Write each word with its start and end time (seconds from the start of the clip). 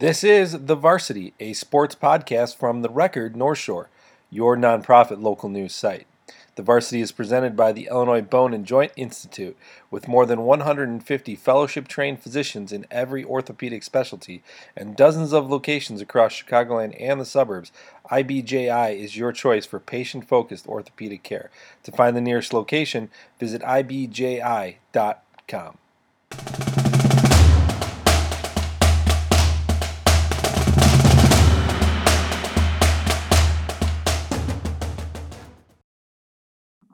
This 0.00 0.24
is 0.24 0.64
The 0.64 0.76
Varsity, 0.76 1.34
a 1.38 1.52
sports 1.52 1.94
podcast 1.94 2.56
from 2.56 2.80
The 2.80 2.88
Record 2.88 3.36
North 3.36 3.58
Shore, 3.58 3.90
your 4.30 4.56
nonprofit 4.56 5.20
local 5.20 5.50
news 5.50 5.74
site. 5.74 6.06
The 6.54 6.62
Varsity 6.62 7.02
is 7.02 7.12
presented 7.12 7.54
by 7.54 7.72
the 7.72 7.86
Illinois 7.90 8.22
Bone 8.22 8.54
and 8.54 8.64
Joint 8.64 8.92
Institute, 8.96 9.58
with 9.90 10.08
more 10.08 10.24
than 10.24 10.40
150 10.40 11.36
fellowship 11.36 11.86
trained 11.86 12.22
physicians 12.22 12.72
in 12.72 12.86
every 12.90 13.22
orthopedic 13.22 13.82
specialty 13.82 14.42
and 14.74 14.96
dozens 14.96 15.34
of 15.34 15.50
locations 15.50 16.00
across 16.00 16.32
Chicagoland 16.32 16.96
and 16.98 17.20
the 17.20 17.26
suburbs. 17.26 17.70
IBJI 18.10 18.98
is 18.98 19.18
your 19.18 19.32
choice 19.32 19.66
for 19.66 19.78
patient 19.78 20.26
focused 20.26 20.66
orthopedic 20.66 21.22
care. 21.22 21.50
To 21.82 21.92
find 21.92 22.16
the 22.16 22.22
nearest 22.22 22.54
location, 22.54 23.10
visit 23.38 23.60
IBJI.com. 23.60 24.78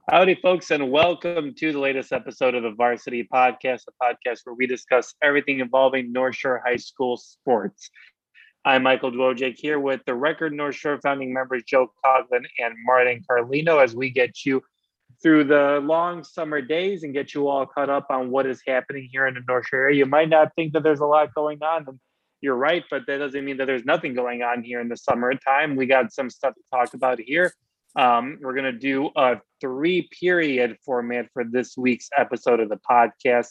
Howdy, 0.08 0.36
folks, 0.36 0.70
and 0.70 0.92
welcome 0.92 1.52
to 1.54 1.72
the 1.72 1.80
latest 1.80 2.12
episode 2.12 2.54
of 2.54 2.62
the 2.62 2.70
Varsity 2.70 3.24
Podcast, 3.24 3.82
a 3.88 4.04
podcast 4.04 4.42
where 4.44 4.54
we 4.54 4.68
discuss 4.68 5.12
everything 5.20 5.58
involving 5.58 6.12
North 6.12 6.36
Shore 6.36 6.62
High 6.64 6.76
School 6.76 7.16
sports. 7.16 7.90
I'm 8.64 8.84
Michal 8.84 9.10
Dwojek 9.10 9.56
here 9.56 9.80
with 9.80 10.02
the 10.06 10.14
Record 10.14 10.52
North 10.52 10.76
Shore 10.76 11.00
founding 11.02 11.34
members 11.34 11.64
Joe 11.66 11.92
Coughlin 12.04 12.44
and 12.60 12.74
Martin 12.84 13.24
Carlino 13.28 13.82
as 13.82 13.96
we 13.96 14.10
get 14.10 14.44
you 14.44 14.62
through 15.20 15.42
the 15.42 15.80
long 15.82 16.22
summer 16.22 16.60
days 16.60 17.02
and 17.02 17.12
get 17.12 17.34
you 17.34 17.48
all 17.48 17.66
caught 17.66 17.90
up 17.90 18.06
on 18.08 18.30
what 18.30 18.46
is 18.46 18.62
happening 18.64 19.08
here 19.10 19.26
in 19.26 19.34
the 19.34 19.42
North 19.48 19.66
Shore 19.66 19.80
area. 19.80 19.98
You 19.98 20.06
might 20.06 20.28
not 20.28 20.54
think 20.54 20.72
that 20.74 20.84
there's 20.84 21.00
a 21.00 21.06
lot 21.06 21.34
going 21.34 21.60
on, 21.64 21.84
and 21.88 21.98
you're 22.40 22.54
right, 22.54 22.84
but 22.92 23.08
that 23.08 23.18
doesn't 23.18 23.44
mean 23.44 23.56
that 23.56 23.66
there's 23.66 23.84
nothing 23.84 24.14
going 24.14 24.44
on 24.44 24.62
here 24.62 24.80
in 24.80 24.88
the 24.88 24.96
summertime. 24.96 25.74
We 25.74 25.86
got 25.86 26.12
some 26.12 26.30
stuff 26.30 26.54
to 26.54 26.60
talk 26.72 26.94
about 26.94 27.18
here. 27.18 27.52
Um, 27.96 28.38
we're 28.42 28.54
going 28.54 28.72
to 28.72 28.78
do 28.78 29.10
a 29.16 29.40
three 29.60 30.08
period 30.20 30.76
format 30.84 31.26
for 31.32 31.44
this 31.44 31.76
week's 31.76 32.10
episode 32.16 32.60
of 32.60 32.68
the 32.68 32.78
podcast. 32.88 33.48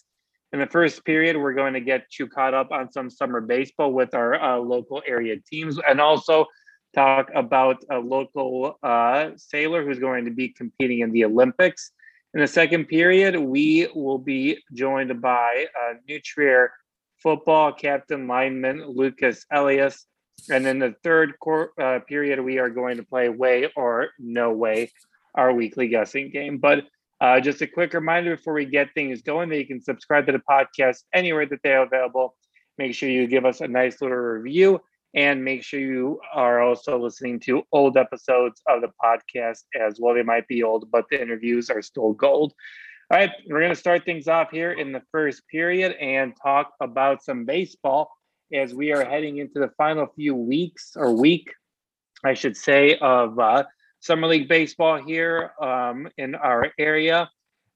In 0.54 0.60
the 0.60 0.68
first 0.68 1.04
period, 1.04 1.36
we're 1.36 1.54
going 1.54 1.74
to 1.74 1.82
get 1.82 2.06
you 2.20 2.28
caught 2.28 2.54
up 2.54 2.72
on 2.72 2.92
some 2.92 3.10
summer 3.10 3.42
baseball 3.42 3.92
with 3.92 4.14
our 4.14 4.42
uh, 4.42 4.58
local 4.58 5.02
area 5.08 5.36
teams 5.52 5.80
and 5.90 6.00
also 6.00 6.46
talk 6.94 7.30
about 7.36 7.84
a 7.92 7.98
local 7.98 8.78
uh, 8.84 9.32
sailor 9.36 9.84
who's 9.84 10.00
going 10.00 10.26
to 10.26 10.32
be 10.32 10.50
competing 10.50 11.00
in 11.00 11.12
the 11.12 11.26
Olympics. 11.26 11.92
In 12.34 12.40
the 12.40 12.48
second 12.48 12.86
period, 12.86 13.36
we 13.38 13.88
will 13.96 14.20
be 14.20 14.60
joined 14.74 15.22
by 15.22 15.66
uh, 15.82 15.94
New 16.08 16.20
Trier 16.20 16.72
football 17.22 17.74
captain 17.74 18.28
lineman 18.28 18.86
Lucas 18.88 19.46
Elias 19.52 20.06
and 20.50 20.66
then 20.66 20.80
the 20.80 20.96
third 21.04 21.34
uh, 21.80 22.00
period, 22.08 22.40
we 22.40 22.60
are 22.60 22.70
going 22.70 22.98
to 22.98 23.04
play 23.04 23.30
way 23.30 23.72
or 23.76 24.10
no 24.20 24.52
way, 24.52 24.92
our 25.34 25.54
weekly 25.54 25.88
guessing 25.88 26.30
game. 26.30 26.58
But 26.58 26.86
uh, 27.22 27.40
just 27.40 27.62
a 27.62 27.68
quick 27.68 27.94
reminder 27.94 28.36
before 28.36 28.54
we 28.54 28.66
get 28.66 28.94
things 28.94 29.22
going 29.22 29.50
that 29.50 29.58
you 29.58 29.66
can 29.66 29.82
subscribe 29.82 30.26
to 30.28 30.32
the 30.32 30.42
podcast 30.50 31.04
anywhere 31.14 31.46
that 31.46 31.60
they 31.64 31.74
are 31.74 31.86
available. 31.86 32.36
Make 32.78 32.94
sure 32.94 33.10
you 33.10 33.28
give 33.28 33.46
us 33.46 33.62
a 33.62 33.68
nice 33.68 34.02
little 34.02 34.18
review 34.18 34.82
and 35.16 35.44
make 35.44 35.64
sure 35.64 35.80
you 35.80 36.20
are 36.34 36.62
also 36.62 37.00
listening 37.00 37.40
to 37.40 37.64
old 37.72 37.96
episodes 37.96 38.62
of 38.68 38.82
the 38.82 38.92
podcast 39.02 39.64
as 39.80 39.98
well. 39.98 40.14
They 40.14 40.24
might 40.24 40.48
be 40.48 40.62
old, 40.62 40.92
but 40.92 41.06
the 41.10 41.22
interviews 41.22 41.70
are 41.70 41.82
still 41.82 42.12
gold. 42.12 42.54
All 43.10 43.18
right, 43.18 43.32
we're 43.48 43.60
going 43.60 43.70
to 43.70 43.76
start 43.76 44.04
things 44.04 44.28
off 44.28 44.52
here 44.52 44.74
in 44.74 44.92
the 44.92 45.02
first 45.12 45.48
period 45.48 45.94
and 46.02 46.34
talk 46.42 46.74
about 46.82 47.24
some 47.24 47.46
baseball 47.46 48.10
as 48.54 48.74
we 48.74 48.92
are 48.92 49.04
heading 49.04 49.38
into 49.38 49.60
the 49.60 49.72
final 49.78 50.08
few 50.16 50.36
weeks 50.36 50.92
or 50.96 51.12
week, 51.12 51.52
I 52.24 52.34
should 52.34 52.56
say, 52.56 52.98
of 52.98 53.40
uh, 53.40 53.64
Summer 54.00 54.28
League 54.28 54.48
baseball 54.48 55.02
here 55.02 55.52
um, 55.62 56.08
in 56.18 56.36
our 56.36 56.72
area. 56.78 57.30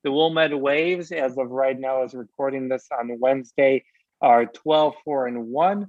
The 0.04 0.12
Wilmette 0.12 0.58
Waves, 0.58 1.12
as 1.12 1.38
of 1.38 1.50
right 1.50 1.78
now, 1.78 2.04
is 2.04 2.14
recording 2.14 2.70
this 2.70 2.88
on 2.98 3.20
Wednesday, 3.20 3.84
are 4.22 4.46
12 4.46 4.94
4 5.04 5.28
and 5.28 5.48
1. 5.48 5.88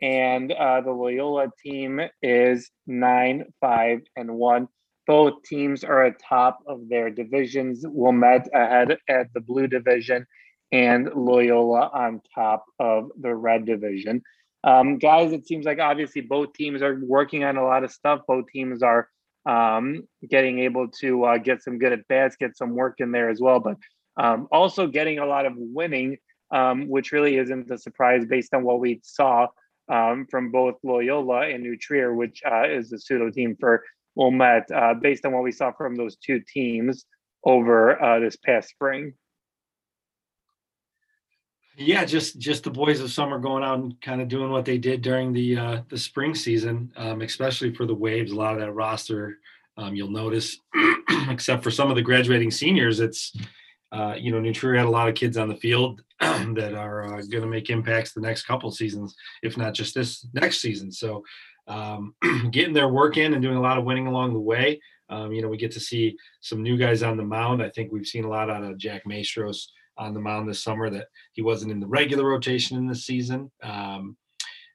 And 0.00 0.50
uh, 0.50 0.80
the 0.80 0.90
Loyola 0.90 1.48
team 1.62 2.00
is 2.22 2.70
9 2.86 3.44
5 3.60 4.00
and 4.16 4.34
1. 4.34 4.68
Both 5.06 5.42
teams 5.44 5.84
are 5.84 6.04
atop 6.04 6.58
of 6.66 6.88
their 6.88 7.10
divisions. 7.10 7.84
Wilmette 7.86 8.48
ahead 8.54 8.96
at 9.08 9.32
the 9.34 9.40
blue 9.40 9.66
division 9.66 10.26
and 10.72 11.10
Loyola 11.14 11.90
on 11.92 12.22
top 12.34 12.64
of 12.78 13.10
the 13.20 13.34
red 13.34 13.66
division. 13.66 14.22
Um, 14.64 14.98
guys, 14.98 15.32
it 15.32 15.46
seems 15.46 15.66
like 15.66 15.78
obviously 15.78 16.22
both 16.22 16.54
teams 16.54 16.82
are 16.82 16.98
working 17.02 17.44
on 17.44 17.56
a 17.56 17.64
lot 17.64 17.84
of 17.84 17.92
stuff. 17.92 18.22
Both 18.26 18.46
teams 18.48 18.82
are 18.82 19.08
um, 19.44 20.08
getting 20.28 20.60
able 20.60 20.88
to 21.00 21.24
uh, 21.24 21.38
get 21.38 21.62
some 21.62 21.78
good 21.78 21.92
at 21.92 22.06
bats, 22.08 22.36
get 22.36 22.56
some 22.56 22.70
work 22.70 22.96
in 22.98 23.12
there 23.12 23.28
as 23.28 23.40
well, 23.40 23.60
but 23.60 23.76
um, 24.16 24.48
also 24.52 24.86
getting 24.86 25.18
a 25.18 25.26
lot 25.26 25.46
of 25.46 25.54
winning, 25.56 26.16
um, 26.52 26.88
which 26.88 27.12
really 27.12 27.36
isn't 27.36 27.70
a 27.70 27.78
surprise 27.78 28.24
based 28.24 28.54
on 28.54 28.62
what 28.62 28.80
we 28.80 29.00
saw 29.02 29.48
um, 29.88 30.26
from 30.30 30.50
both 30.50 30.76
Loyola 30.82 31.48
and 31.48 31.62
New 31.62 31.76
which 32.14 32.40
uh, 32.50 32.68
is 32.68 32.90
the 32.90 32.98
pseudo 32.98 33.30
team 33.30 33.56
for 33.58 33.84
Wilmette, 34.14 34.70
uh, 34.70 34.94
based 34.94 35.24
on 35.26 35.32
what 35.32 35.42
we 35.42 35.52
saw 35.52 35.72
from 35.72 35.96
those 35.96 36.16
two 36.16 36.40
teams 36.40 37.04
over 37.44 38.00
uh, 38.00 38.20
this 38.20 38.36
past 38.36 38.68
spring. 38.68 39.14
Yeah, 41.76 42.04
just 42.04 42.38
just 42.38 42.64
the 42.64 42.70
boys 42.70 43.00
of 43.00 43.10
summer 43.10 43.38
going 43.38 43.64
out 43.64 43.78
and 43.78 43.98
kind 44.02 44.20
of 44.20 44.28
doing 44.28 44.50
what 44.50 44.66
they 44.66 44.76
did 44.76 45.00
during 45.00 45.32
the 45.32 45.56
uh, 45.56 45.80
the 45.88 45.96
spring 45.96 46.34
season, 46.34 46.92
um, 46.96 47.22
especially 47.22 47.72
for 47.74 47.86
the 47.86 47.94
Waves. 47.94 48.32
A 48.32 48.36
lot 48.36 48.54
of 48.54 48.60
that 48.60 48.72
roster, 48.72 49.38
um, 49.78 49.94
you'll 49.94 50.10
notice, 50.10 50.58
except 51.30 51.62
for 51.62 51.70
some 51.70 51.88
of 51.88 51.96
the 51.96 52.02
graduating 52.02 52.50
seniors, 52.50 53.00
it's 53.00 53.34
uh, 53.90 54.14
you 54.18 54.30
know 54.30 54.38
New 54.38 54.52
Trier 54.52 54.74
had 54.74 54.86
a 54.86 54.90
lot 54.90 55.08
of 55.08 55.14
kids 55.14 55.38
on 55.38 55.48
the 55.48 55.56
field 55.56 56.02
that 56.20 56.74
are 56.74 57.04
uh, 57.04 57.22
going 57.22 57.42
to 57.42 57.46
make 57.46 57.70
impacts 57.70 58.12
the 58.12 58.20
next 58.20 58.42
couple 58.44 58.70
seasons, 58.70 59.14
if 59.42 59.56
not 59.56 59.72
just 59.72 59.94
this 59.94 60.26
next 60.34 60.60
season. 60.60 60.92
So 60.92 61.24
um, 61.68 62.14
getting 62.50 62.74
their 62.74 62.88
work 62.88 63.16
in 63.16 63.32
and 63.32 63.42
doing 63.42 63.56
a 63.56 63.62
lot 63.62 63.78
of 63.78 63.84
winning 63.84 64.06
along 64.06 64.34
the 64.34 64.40
way. 64.40 64.80
Um, 65.08 65.32
you 65.32 65.40
know, 65.40 65.48
we 65.48 65.56
get 65.56 65.72
to 65.72 65.80
see 65.80 66.16
some 66.40 66.62
new 66.62 66.76
guys 66.76 67.02
on 67.02 67.16
the 67.16 67.24
mound. 67.24 67.62
I 67.62 67.70
think 67.70 67.92
we've 67.92 68.06
seen 68.06 68.24
a 68.24 68.30
lot 68.30 68.50
out 68.50 68.62
of 68.62 68.78
Jack 68.78 69.06
Maestros 69.06 69.72
on 69.98 70.14
the 70.14 70.20
mound 70.20 70.48
this 70.48 70.62
summer 70.62 70.90
that 70.90 71.08
he 71.32 71.42
wasn't 71.42 71.72
in 71.72 71.80
the 71.80 71.86
regular 71.86 72.28
rotation 72.28 72.76
in 72.76 72.86
the 72.86 72.94
season, 72.94 73.50
um, 73.62 74.16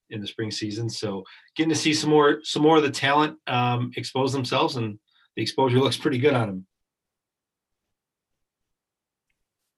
in 0.09 0.21
the 0.21 0.27
spring 0.27 0.51
season. 0.51 0.89
So 0.89 1.23
getting 1.55 1.69
to 1.69 1.75
see 1.75 1.93
some 1.93 2.09
more 2.09 2.39
some 2.43 2.61
more 2.61 2.77
of 2.77 2.83
the 2.83 2.91
talent 2.91 3.37
um, 3.47 3.91
expose 3.95 4.31
themselves, 4.31 4.75
and 4.75 4.99
the 5.35 5.41
exposure 5.41 5.79
looks 5.79 5.97
pretty 5.97 6.17
good 6.17 6.33
on 6.33 6.49
him. 6.49 6.67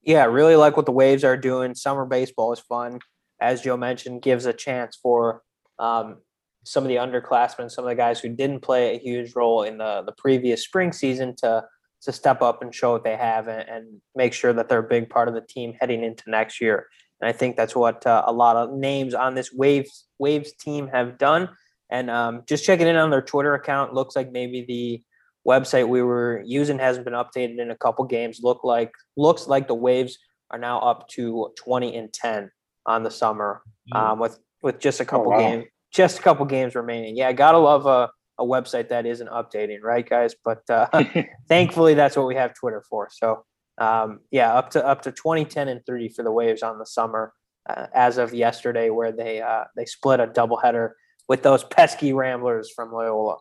Yeah, 0.02 0.24
really 0.24 0.56
like 0.56 0.76
what 0.76 0.86
the 0.86 0.92
Waves 0.92 1.24
are 1.24 1.36
doing. 1.36 1.74
Summer 1.74 2.06
baseball 2.06 2.52
is 2.52 2.60
fun, 2.60 3.00
as 3.40 3.62
Joe 3.62 3.76
mentioned, 3.76 4.22
gives 4.22 4.46
a 4.46 4.52
chance 4.52 4.98
for 5.00 5.42
um, 5.78 6.18
some 6.64 6.84
of 6.84 6.88
the 6.88 6.96
underclassmen, 6.96 7.70
some 7.70 7.84
of 7.84 7.88
the 7.88 7.94
guys 7.94 8.20
who 8.20 8.28
didn't 8.28 8.60
play 8.60 8.94
a 8.94 8.98
huge 8.98 9.34
role 9.34 9.62
in 9.62 9.78
the 9.78 10.02
the 10.04 10.12
previous 10.12 10.64
spring 10.64 10.92
season 10.92 11.34
to 11.36 11.64
to 12.02 12.12
step 12.12 12.42
up 12.42 12.62
and 12.62 12.74
show 12.74 12.92
what 12.92 13.04
they 13.04 13.16
have 13.16 13.48
and, 13.48 13.68
and, 13.68 14.00
make 14.14 14.32
sure 14.32 14.52
that 14.52 14.68
they're 14.68 14.78
a 14.78 14.82
big 14.88 15.10
part 15.10 15.28
of 15.28 15.34
the 15.34 15.40
team 15.40 15.74
heading 15.80 16.02
into 16.02 16.28
next 16.28 16.60
year. 16.60 16.86
And 17.20 17.28
I 17.28 17.32
think 17.32 17.56
that's 17.56 17.76
what 17.76 18.06
uh, 18.06 18.22
a 18.26 18.32
lot 18.32 18.56
of 18.56 18.72
names 18.72 19.14
on 19.14 19.34
this 19.34 19.52
Waves 19.52 20.06
Waves 20.18 20.52
team 20.52 20.88
have 20.88 21.18
done. 21.18 21.50
And 21.90 22.10
um, 22.10 22.42
just 22.46 22.64
checking 22.64 22.86
in 22.86 22.96
on 22.96 23.10
their 23.10 23.22
Twitter 23.22 23.54
account, 23.54 23.94
looks 23.94 24.16
like 24.16 24.32
maybe 24.32 24.64
the 24.66 25.02
website 25.46 25.88
we 25.88 26.02
were 26.02 26.42
using 26.46 26.78
hasn't 26.78 27.04
been 27.04 27.14
updated 27.14 27.60
in 27.60 27.70
a 27.70 27.76
couple 27.76 28.04
games. 28.04 28.40
Look 28.42 28.64
like 28.64 28.92
looks 29.16 29.46
like 29.46 29.68
the 29.68 29.74
Waves 29.74 30.18
are 30.50 30.58
now 30.58 30.80
up 30.80 31.08
to 31.08 31.52
20 31.56 31.96
and 31.96 32.12
10 32.12 32.50
on 32.86 33.02
the 33.02 33.10
summer 33.10 33.62
mm. 33.92 33.98
um, 33.98 34.18
with 34.18 34.38
with 34.62 34.78
just 34.78 35.00
a 35.00 35.04
couple 35.04 35.28
oh, 35.28 35.30
wow. 35.30 35.38
games 35.38 35.66
just 35.90 36.18
a 36.18 36.22
couple 36.22 36.46
games 36.46 36.74
remaining. 36.74 37.16
Yeah, 37.16 37.32
gotta 37.32 37.58
love 37.58 37.86
a 37.86 38.10
a 38.40 38.44
website 38.44 38.88
that 38.88 39.06
isn't 39.06 39.28
updating, 39.28 39.82
right, 39.82 40.08
guys? 40.08 40.34
But 40.42 40.68
uh, 40.68 40.88
thankfully, 41.48 41.94
that's 41.94 42.16
what 42.16 42.26
we 42.26 42.34
have 42.34 42.54
Twitter 42.54 42.82
for. 42.88 43.08
So 43.12 43.44
um, 43.78 44.20
yeah, 44.30 44.52
up 44.52 44.70
to 44.70 44.86
up 44.86 45.02
to 45.02 45.12
2010 45.12 45.68
and 45.68 45.84
30 45.84 46.10
for 46.10 46.22
the 46.22 46.32
Waves 46.32 46.62
on 46.62 46.78
the 46.78 46.86
summer 46.86 47.32
uh, 47.68 47.86
as 47.94 48.18
of 48.18 48.34
yesterday, 48.34 48.90
where 48.90 49.12
they 49.12 49.40
uh, 49.40 49.64
they 49.76 49.86
split 49.86 50.20
a 50.20 50.26
doubleheader 50.26 50.90
with 51.28 51.42
those 51.42 51.64
pesky 51.64 52.12
Ramblers 52.12 52.70
from 52.70 52.92
Loyola. 52.92 53.38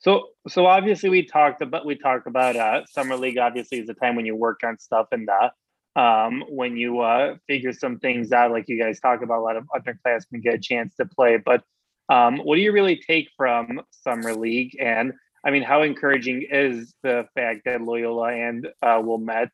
So 0.00 0.28
so 0.48 0.66
obviously 0.66 1.08
we 1.08 1.24
talked 1.24 1.62
about 1.62 1.84
we 1.84 1.96
talked 1.96 2.26
about 2.26 2.56
uh, 2.56 2.86
summer 2.86 3.16
league. 3.16 3.38
Obviously, 3.38 3.80
is 3.80 3.88
a 3.88 3.94
time 3.94 4.14
when 4.14 4.26
you 4.26 4.36
work 4.36 4.60
on 4.64 4.78
stuff 4.78 5.08
and 5.10 5.28
uh, 5.28 5.50
um, 5.98 6.44
when 6.48 6.76
you 6.76 7.00
uh, 7.00 7.36
figure 7.48 7.72
some 7.72 7.98
things 7.98 8.30
out, 8.30 8.52
like 8.52 8.68
you 8.68 8.80
guys 8.80 9.00
talk 9.00 9.22
about. 9.22 9.40
A 9.40 9.42
lot 9.42 9.56
of 9.56 9.64
underclassmen 9.74 10.42
get 10.42 10.54
a 10.54 10.58
chance 10.58 10.94
to 10.96 11.06
play, 11.06 11.38
but 11.38 11.64
um, 12.08 12.38
what 12.38 12.56
do 12.56 12.62
you 12.62 12.72
really 12.72 12.96
take 12.96 13.28
from 13.36 13.80
summer 13.90 14.34
league? 14.34 14.76
And 14.80 15.12
I 15.44 15.50
mean, 15.50 15.62
how 15.62 15.82
encouraging 15.82 16.46
is 16.50 16.94
the 17.02 17.26
fact 17.34 17.62
that 17.66 17.82
Loyola 17.82 18.32
and 18.32 18.68
uh, 18.82 19.00
Wilmette 19.02 19.52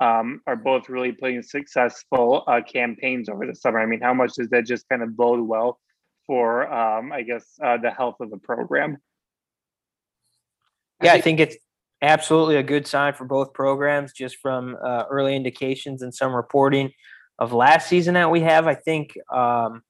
um, 0.00 0.40
are 0.46 0.56
both 0.56 0.88
really 0.88 1.12
putting 1.12 1.42
successful 1.42 2.44
uh, 2.46 2.60
campaigns 2.60 3.28
over 3.28 3.46
the 3.46 3.54
summer. 3.54 3.80
I 3.80 3.86
mean, 3.86 4.00
how 4.00 4.14
much 4.14 4.34
does 4.34 4.48
that 4.50 4.66
just 4.66 4.88
kind 4.88 5.02
of 5.02 5.16
bode 5.16 5.40
well 5.40 5.78
for, 6.26 6.72
um, 6.72 7.12
I 7.12 7.22
guess, 7.22 7.44
uh, 7.62 7.78
the 7.78 7.90
health 7.90 8.16
of 8.20 8.30
the 8.30 8.38
program? 8.38 8.98
Yeah, 11.02 11.14
I 11.14 11.20
think 11.20 11.40
it's 11.40 11.56
absolutely 12.02 12.56
a 12.56 12.62
good 12.62 12.86
sign 12.86 13.14
for 13.14 13.24
both 13.24 13.52
programs, 13.52 14.12
just 14.12 14.36
from 14.38 14.76
uh, 14.84 15.04
early 15.10 15.34
indications 15.34 16.02
and 16.02 16.14
some 16.14 16.34
reporting 16.34 16.92
of 17.38 17.52
last 17.52 17.88
season 17.88 18.14
that 18.14 18.30
we 18.30 18.40
have. 18.40 18.66
I 18.66 18.74
think 18.74 19.14
um, 19.32 19.82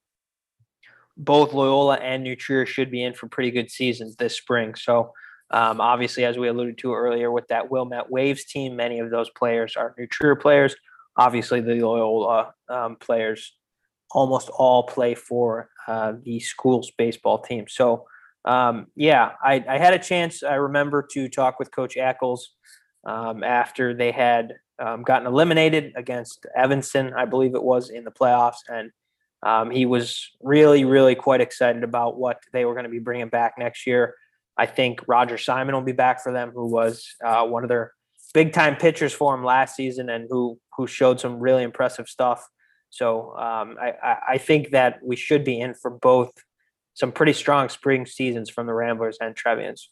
both 1.19 1.53
Loyola 1.53 1.95
and 1.95 2.23
New 2.23 2.35
Trier 2.35 2.65
should 2.65 2.89
be 2.89 3.03
in 3.03 3.13
for 3.13 3.27
pretty 3.27 3.51
good 3.51 3.69
seasons 3.69 4.15
this 4.15 4.37
spring. 4.37 4.73
So, 4.73 5.11
um, 5.51 5.81
obviously, 5.81 6.23
as 6.23 6.37
we 6.37 6.47
alluded 6.47 6.77
to 6.79 6.93
earlier, 6.93 7.29
with 7.31 7.47
that 7.49 7.69
Wilmette 7.69 8.09
Waves 8.09 8.45
team, 8.45 8.75
many 8.75 8.99
of 8.99 9.11
those 9.11 9.29
players 9.31 9.75
are 9.75 9.93
New 9.97 10.07
Trier 10.07 10.35
players. 10.35 10.75
Obviously, 11.17 11.59
the 11.59 11.75
Loyola 11.75 12.53
um, 12.69 12.95
players 12.95 13.53
almost 14.11 14.49
all 14.49 14.83
play 14.83 15.13
for 15.13 15.69
uh, 15.87 16.13
the 16.23 16.39
school's 16.39 16.91
baseball 16.97 17.39
team. 17.39 17.65
So, 17.67 18.05
um, 18.45 18.87
yeah, 18.95 19.31
I, 19.43 19.63
I, 19.67 19.77
had 19.77 19.93
a 19.93 19.99
chance. 19.99 20.41
I 20.41 20.55
remember 20.55 21.05
to 21.11 21.27
talk 21.27 21.59
with 21.59 21.71
Coach 21.71 21.95
Ackles 21.95 22.39
um, 23.05 23.43
after 23.43 23.93
they 23.93 24.11
had 24.11 24.53
um, 24.79 25.03
gotten 25.03 25.27
eliminated 25.27 25.91
against 25.95 26.45
Evanston, 26.55 27.13
I 27.13 27.25
believe 27.25 27.53
it 27.53 27.63
was 27.63 27.89
in 27.89 28.05
the 28.05 28.11
playoffs, 28.11 28.59
and 28.69 28.91
um, 29.43 29.71
he 29.71 29.85
was 29.85 30.29
really, 30.41 30.85
really 30.85 31.15
quite 31.15 31.41
excited 31.41 31.83
about 31.83 32.17
what 32.17 32.41
they 32.51 32.65
were 32.65 32.73
going 32.73 32.83
to 32.83 32.89
be 32.89 32.99
bringing 32.99 33.29
back 33.29 33.53
next 33.57 33.87
year. 33.87 34.15
I 34.57 34.65
think 34.65 35.01
Roger 35.07 35.37
Simon 35.37 35.73
will 35.73 35.81
be 35.81 35.93
back 35.93 36.21
for 36.21 36.33
them, 36.33 36.51
who 36.51 36.67
was 36.67 37.07
uh, 37.23 37.45
one 37.45 37.63
of 37.63 37.69
their 37.69 37.93
big 38.33 38.51
time 38.51 38.75
pitchers 38.75 39.13
for 39.13 39.33
him 39.33 39.43
last 39.43 39.75
season, 39.75 40.09
and 40.09 40.27
who 40.29 40.59
who 40.75 40.87
showed 40.87 41.19
some 41.19 41.39
really 41.39 41.63
impressive 41.63 42.07
stuff. 42.07 42.45
So 42.89 43.35
um, 43.37 43.77
I, 43.79 44.17
I 44.29 44.37
think 44.37 44.71
that 44.71 44.99
we 45.03 45.15
should 45.15 45.43
be 45.43 45.59
in 45.59 45.73
for 45.73 45.91
both 45.91 46.31
some 46.93 47.11
pretty 47.11 47.33
strong 47.33 47.69
spring 47.69 48.05
seasons 48.05 48.49
from 48.49 48.67
the 48.67 48.73
Ramblers 48.73 49.17
and 49.21 49.35
Trevians. 49.35 49.89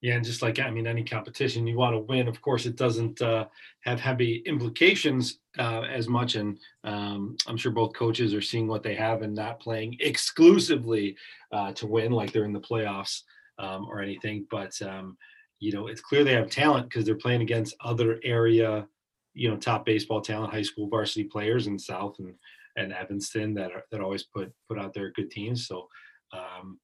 Yeah, 0.00 0.14
and 0.14 0.24
just 0.24 0.42
like 0.42 0.60
I 0.60 0.70
mean, 0.70 0.86
any 0.86 1.02
competition 1.02 1.66
you 1.66 1.76
want 1.76 1.94
to 1.94 2.00
win, 2.00 2.28
of 2.28 2.40
course, 2.40 2.66
it 2.66 2.76
doesn't 2.76 3.20
uh, 3.20 3.46
have 3.80 4.00
heavy 4.00 4.42
implications 4.46 5.40
uh, 5.58 5.82
as 5.82 6.08
much. 6.08 6.36
And 6.36 6.58
um, 6.84 7.36
I'm 7.48 7.56
sure 7.56 7.72
both 7.72 7.94
coaches 7.94 8.32
are 8.32 8.40
seeing 8.40 8.68
what 8.68 8.84
they 8.84 8.94
have 8.94 9.22
and 9.22 9.34
not 9.34 9.58
playing 9.58 9.96
exclusively 9.98 11.16
uh, 11.52 11.72
to 11.72 11.86
win, 11.88 12.12
like 12.12 12.32
they're 12.32 12.44
in 12.44 12.52
the 12.52 12.60
playoffs 12.60 13.22
um, 13.58 13.86
or 13.86 14.00
anything. 14.00 14.46
But 14.50 14.80
um, 14.82 15.16
you 15.58 15.72
know, 15.72 15.88
it's 15.88 16.00
clear 16.00 16.22
they 16.22 16.34
have 16.34 16.48
talent 16.50 16.88
because 16.88 17.04
they're 17.04 17.16
playing 17.16 17.42
against 17.42 17.74
other 17.84 18.20
area, 18.22 18.86
you 19.34 19.50
know, 19.50 19.56
top 19.56 19.84
baseball 19.84 20.20
talent, 20.20 20.52
high 20.52 20.62
school 20.62 20.88
varsity 20.88 21.24
players 21.24 21.66
in 21.66 21.76
South 21.76 22.16
and 22.20 22.34
and 22.76 22.92
Evanston 22.92 23.54
that 23.54 23.72
are, 23.72 23.82
that 23.90 24.00
always 24.00 24.22
put 24.22 24.52
put 24.68 24.78
out 24.78 24.94
their 24.94 25.10
good 25.10 25.32
teams. 25.32 25.66
So 25.66 25.88
um, 26.32 26.78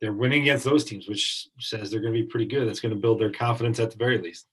they're 0.00 0.12
winning 0.12 0.42
against 0.42 0.64
those 0.64 0.84
teams, 0.84 1.08
which 1.08 1.48
says 1.58 1.90
they're 1.90 2.00
going 2.00 2.14
to 2.14 2.20
be 2.20 2.26
pretty 2.26 2.46
good. 2.46 2.66
That's 2.66 2.80
going 2.80 2.94
to 2.94 3.00
build 3.00 3.20
their 3.20 3.30
confidence 3.30 3.78
at 3.78 3.90
the 3.90 3.96
very 3.96 4.18
least. 4.18 4.46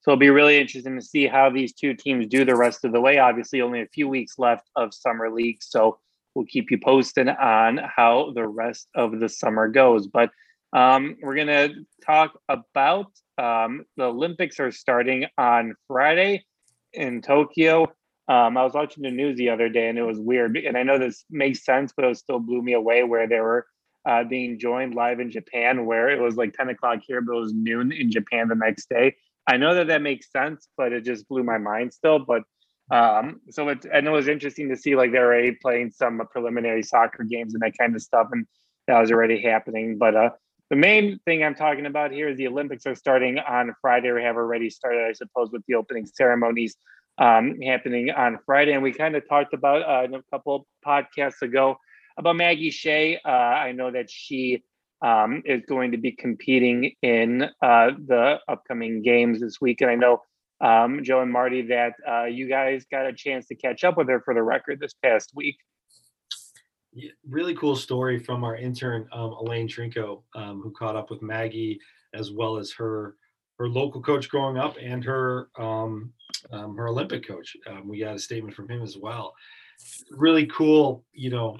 So 0.00 0.12
it'll 0.12 0.20
be 0.20 0.30
really 0.30 0.58
interesting 0.58 0.96
to 0.96 1.04
see 1.04 1.26
how 1.26 1.50
these 1.50 1.72
two 1.72 1.94
teams 1.94 2.26
do 2.28 2.44
the 2.44 2.56
rest 2.56 2.84
of 2.84 2.92
the 2.92 3.00
way. 3.00 3.18
Obviously, 3.18 3.60
only 3.60 3.82
a 3.82 3.88
few 3.88 4.08
weeks 4.08 4.38
left 4.38 4.68
of 4.74 4.94
summer 4.94 5.30
league, 5.30 5.58
so 5.60 5.98
we'll 6.34 6.46
keep 6.46 6.70
you 6.70 6.78
posted 6.78 7.28
on 7.28 7.78
how 7.78 8.32
the 8.34 8.46
rest 8.46 8.88
of 8.94 9.20
the 9.20 9.28
summer 9.28 9.68
goes. 9.68 10.06
But 10.06 10.30
um, 10.72 11.16
we're 11.22 11.34
going 11.34 11.48
to 11.48 11.74
talk 12.04 12.38
about 12.48 13.06
um, 13.38 13.84
the 13.96 14.04
Olympics 14.04 14.60
are 14.60 14.72
starting 14.72 15.26
on 15.36 15.74
Friday 15.86 16.44
in 16.92 17.20
Tokyo. 17.22 17.86
Um, 18.28 18.56
I 18.58 18.64
was 18.64 18.74
watching 18.74 19.02
the 19.02 19.10
news 19.10 19.36
the 19.36 19.48
other 19.48 19.68
day 19.68 19.88
and 19.88 19.98
it 19.98 20.02
was 20.02 20.18
weird. 20.18 20.56
And 20.56 20.76
I 20.76 20.82
know 20.82 20.98
this 20.98 21.24
makes 21.30 21.64
sense, 21.64 21.92
but 21.96 22.04
it 22.04 22.16
still 22.16 22.40
blew 22.40 22.62
me 22.62 22.74
away 22.74 23.02
where 23.02 23.26
they 23.26 23.40
were 23.40 23.66
uh, 24.06 24.24
being 24.24 24.58
joined 24.58 24.94
live 24.94 25.20
in 25.20 25.30
Japan, 25.30 25.86
where 25.86 26.10
it 26.10 26.20
was 26.20 26.36
like 26.36 26.52
10 26.52 26.68
o'clock 26.68 27.00
here, 27.06 27.20
but 27.20 27.36
it 27.36 27.40
was 27.40 27.54
noon 27.54 27.90
in 27.90 28.10
Japan 28.10 28.48
the 28.48 28.54
next 28.54 28.88
day. 28.90 29.16
I 29.46 29.56
know 29.56 29.74
that 29.74 29.86
that 29.88 30.02
makes 30.02 30.30
sense, 30.30 30.68
but 30.76 30.92
it 30.92 31.04
just 31.04 31.26
blew 31.28 31.42
my 31.42 31.56
mind 31.56 31.94
still. 31.94 32.18
But 32.18 32.42
um, 32.90 33.40
so 33.50 33.68
it's, 33.68 33.86
and 33.90 34.06
it 34.06 34.10
was 34.10 34.28
interesting 34.28 34.68
to 34.68 34.76
see 34.76 34.94
like 34.94 35.10
they're 35.10 35.26
already 35.26 35.52
playing 35.52 35.92
some 35.92 36.20
preliminary 36.30 36.82
soccer 36.82 37.24
games 37.24 37.54
and 37.54 37.62
that 37.62 37.78
kind 37.78 37.94
of 37.96 38.02
stuff. 38.02 38.28
And 38.30 38.46
that 38.86 39.00
was 39.00 39.10
already 39.10 39.40
happening. 39.40 39.96
But 39.96 40.16
uh, 40.16 40.30
the 40.70 40.76
main 40.76 41.18
thing 41.24 41.42
I'm 41.42 41.54
talking 41.54 41.86
about 41.86 42.12
here 42.12 42.28
is 42.28 42.36
the 42.36 42.48
Olympics 42.48 42.86
are 42.86 42.94
starting 42.94 43.38
on 43.38 43.74
Friday 43.80 44.08
or 44.08 44.20
have 44.20 44.36
already 44.36 44.68
started, 44.68 45.06
I 45.08 45.12
suppose, 45.12 45.50
with 45.50 45.62
the 45.66 45.74
opening 45.74 46.06
ceremonies 46.06 46.76
um, 47.18 47.60
happening 47.60 48.10
on 48.10 48.38
Friday. 48.46 48.72
And 48.72 48.82
we 48.82 48.92
kind 48.92 49.16
of 49.16 49.28
talked 49.28 49.54
about 49.54 49.82
uh, 49.82 50.16
a 50.16 50.22
couple 50.30 50.66
podcasts 50.86 51.42
ago 51.42 51.76
about 52.16 52.36
Maggie 52.36 52.70
Shea. 52.70 53.18
Uh, 53.24 53.28
I 53.28 53.72
know 53.72 53.90
that 53.90 54.10
she 54.10 54.62
um, 55.02 55.42
is 55.44 55.62
going 55.68 55.92
to 55.92 55.98
be 55.98 56.12
competing 56.12 56.92
in 57.02 57.42
uh, 57.62 57.90
the 58.06 58.38
upcoming 58.48 59.02
games 59.02 59.40
this 59.40 59.60
week. 59.60 59.80
And 59.80 59.90
I 59.90 59.94
know, 59.94 60.22
um, 60.60 61.04
Joe 61.04 61.20
and 61.20 61.32
Marty, 61.32 61.62
that 61.68 61.94
uh, 62.08 62.24
you 62.24 62.48
guys 62.48 62.84
got 62.90 63.06
a 63.06 63.12
chance 63.12 63.46
to 63.46 63.54
catch 63.54 63.84
up 63.84 63.96
with 63.96 64.08
her 64.08 64.20
for 64.24 64.34
the 64.34 64.42
record 64.42 64.80
this 64.80 64.94
past 65.04 65.30
week. 65.34 65.56
Yeah, 66.92 67.10
really 67.28 67.54
cool 67.54 67.76
story 67.76 68.18
from 68.18 68.42
our 68.42 68.56
intern, 68.56 69.06
um, 69.12 69.32
Elaine 69.32 69.68
Trinko, 69.68 70.22
um, 70.34 70.60
who 70.60 70.72
caught 70.72 70.96
up 70.96 71.10
with 71.10 71.22
Maggie 71.22 71.78
as 72.14 72.32
well 72.32 72.56
as 72.56 72.72
her 72.72 73.14
her 73.58 73.68
local 73.68 74.00
coach 74.00 74.28
growing 74.28 74.56
up 74.56 74.76
and 74.80 75.04
her 75.04 75.48
um, 75.58 76.12
um, 76.52 76.76
her 76.76 76.88
Olympic 76.88 77.26
coach. 77.26 77.56
Um, 77.66 77.88
we 77.88 78.00
got 78.00 78.16
a 78.16 78.18
statement 78.18 78.54
from 78.54 78.68
him 78.68 78.82
as 78.82 78.96
well. 78.96 79.34
Really 80.10 80.46
cool, 80.46 81.04
you 81.12 81.30
know, 81.30 81.56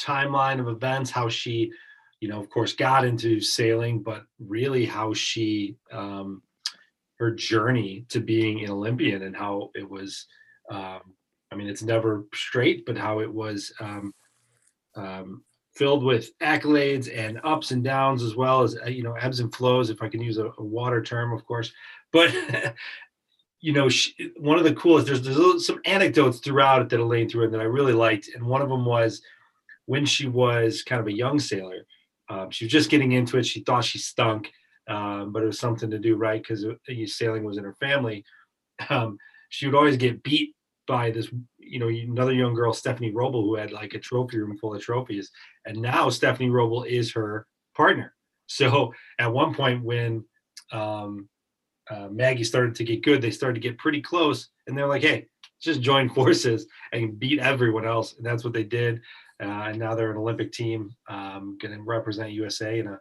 timeline 0.00 0.60
of 0.60 0.68
events. 0.68 1.10
How 1.10 1.28
she, 1.28 1.70
you 2.20 2.28
know, 2.28 2.40
of 2.40 2.48
course, 2.50 2.72
got 2.72 3.04
into 3.04 3.40
sailing, 3.40 4.02
but 4.02 4.24
really 4.38 4.84
how 4.84 5.12
she, 5.12 5.76
um, 5.92 6.42
her 7.18 7.30
journey 7.30 8.04
to 8.08 8.20
being 8.20 8.64
an 8.64 8.70
Olympian 8.70 9.22
and 9.22 9.36
how 9.36 9.70
it 9.74 9.88
was. 9.88 10.26
Um, 10.70 11.00
I 11.52 11.54
mean, 11.54 11.68
it's 11.68 11.82
never 11.82 12.24
straight, 12.34 12.84
but 12.86 12.98
how 12.98 13.20
it 13.20 13.32
was 13.32 13.72
um, 13.80 14.12
um, 14.96 15.44
filled 15.76 16.02
with 16.02 16.36
accolades 16.38 17.14
and 17.14 17.38
ups 17.44 17.70
and 17.70 17.84
downs 17.84 18.22
as 18.22 18.34
well 18.34 18.62
as 18.62 18.76
uh, 18.84 18.88
you 18.88 19.02
know 19.02 19.12
ebbs 19.20 19.40
and 19.40 19.54
flows 19.54 19.90
if 19.90 20.02
i 20.02 20.08
can 20.08 20.22
use 20.22 20.38
a, 20.38 20.50
a 20.58 20.64
water 20.64 21.02
term 21.02 21.32
of 21.32 21.44
course 21.44 21.70
but 22.12 22.34
you 23.60 23.72
know 23.72 23.88
she, 23.88 24.32
one 24.38 24.58
of 24.58 24.64
the 24.64 24.74
coolest 24.74 25.06
there's, 25.06 25.22
there's 25.22 25.66
some 25.66 25.80
anecdotes 25.84 26.38
throughout 26.38 26.82
it 26.82 26.88
that 26.88 27.00
elaine 27.00 27.28
threw 27.28 27.44
in 27.44 27.50
that 27.50 27.60
i 27.60 27.64
really 27.64 27.92
liked 27.92 28.28
and 28.34 28.44
one 28.44 28.62
of 28.62 28.68
them 28.68 28.84
was 28.84 29.22
when 29.86 30.04
she 30.04 30.26
was 30.26 30.82
kind 30.82 31.00
of 31.00 31.06
a 31.06 31.16
young 31.16 31.38
sailor 31.38 31.86
um, 32.28 32.50
she 32.50 32.64
was 32.64 32.72
just 32.72 32.90
getting 32.90 33.12
into 33.12 33.38
it 33.38 33.46
she 33.46 33.60
thought 33.60 33.84
she 33.84 33.98
stunk 33.98 34.50
um, 34.88 35.32
but 35.32 35.42
it 35.42 35.46
was 35.46 35.58
something 35.58 35.90
to 35.90 35.98
do 35.98 36.16
right 36.16 36.42
because 36.42 36.64
sailing 37.06 37.44
was 37.44 37.58
in 37.58 37.64
her 37.64 37.76
family 37.80 38.24
um, 38.88 39.18
she 39.48 39.66
would 39.66 39.74
always 39.74 39.96
get 39.96 40.22
beat 40.22 40.54
by 40.86 41.10
this, 41.10 41.30
you 41.58 41.78
know, 41.78 41.88
another 41.88 42.32
young 42.32 42.54
girl, 42.54 42.72
Stephanie 42.72 43.12
Roble, 43.12 43.42
who 43.42 43.56
had 43.56 43.72
like 43.72 43.94
a 43.94 43.98
trophy 43.98 44.38
room 44.38 44.56
full 44.56 44.74
of 44.74 44.82
trophies. 44.82 45.30
And 45.64 45.78
now 45.78 46.08
Stephanie 46.10 46.50
Roble 46.50 46.86
is 46.86 47.12
her 47.12 47.46
partner. 47.76 48.14
So 48.46 48.92
at 49.18 49.32
one 49.32 49.54
point 49.54 49.82
when 49.82 50.24
um, 50.72 51.28
uh, 51.90 52.08
Maggie 52.10 52.44
started 52.44 52.74
to 52.76 52.84
get 52.84 53.04
good, 53.04 53.22
they 53.22 53.30
started 53.30 53.54
to 53.54 53.68
get 53.68 53.78
pretty 53.78 54.00
close. 54.00 54.48
And 54.66 54.76
they're 54.76 54.88
like, 54.88 55.02
hey, 55.02 55.26
just 55.60 55.80
join 55.80 56.08
forces 56.14 56.66
and 56.92 57.18
beat 57.18 57.38
everyone 57.38 57.86
else. 57.86 58.14
And 58.16 58.24
that's 58.24 58.44
what 58.44 58.52
they 58.52 58.64
did. 58.64 59.00
Uh, 59.42 59.68
and 59.68 59.78
now 59.78 59.94
they're 59.94 60.10
an 60.10 60.16
Olympic 60.16 60.52
team 60.52 60.90
um, 61.08 61.58
going 61.60 61.76
to 61.76 61.82
represent 61.82 62.32
USA 62.32 62.78
in 62.78 62.86
a 62.86 63.00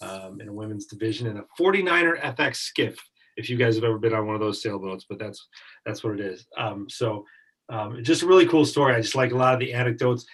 um, 0.00 0.40
in 0.40 0.48
a 0.48 0.52
women's 0.52 0.86
division 0.86 1.26
in 1.26 1.38
a 1.38 1.44
49er 1.60 2.20
FX 2.20 2.56
skiff 2.56 2.96
if 3.36 3.48
you 3.48 3.56
guys 3.56 3.76
have 3.76 3.84
ever 3.84 3.98
been 3.98 4.14
on 4.14 4.26
one 4.26 4.34
of 4.34 4.40
those 4.40 4.60
sailboats, 4.60 5.06
but 5.08 5.18
that's 5.18 5.48
that's 5.86 6.02
what 6.02 6.14
it 6.14 6.20
is. 6.20 6.46
Um, 6.56 6.88
so 6.88 7.24
um, 7.68 8.02
just 8.02 8.22
a 8.22 8.26
really 8.26 8.46
cool 8.46 8.64
story. 8.64 8.94
I 8.94 9.00
just 9.00 9.14
like 9.14 9.32
a 9.32 9.36
lot 9.36 9.54
of 9.54 9.60
the 9.60 9.72
anecdotes. 9.72 10.26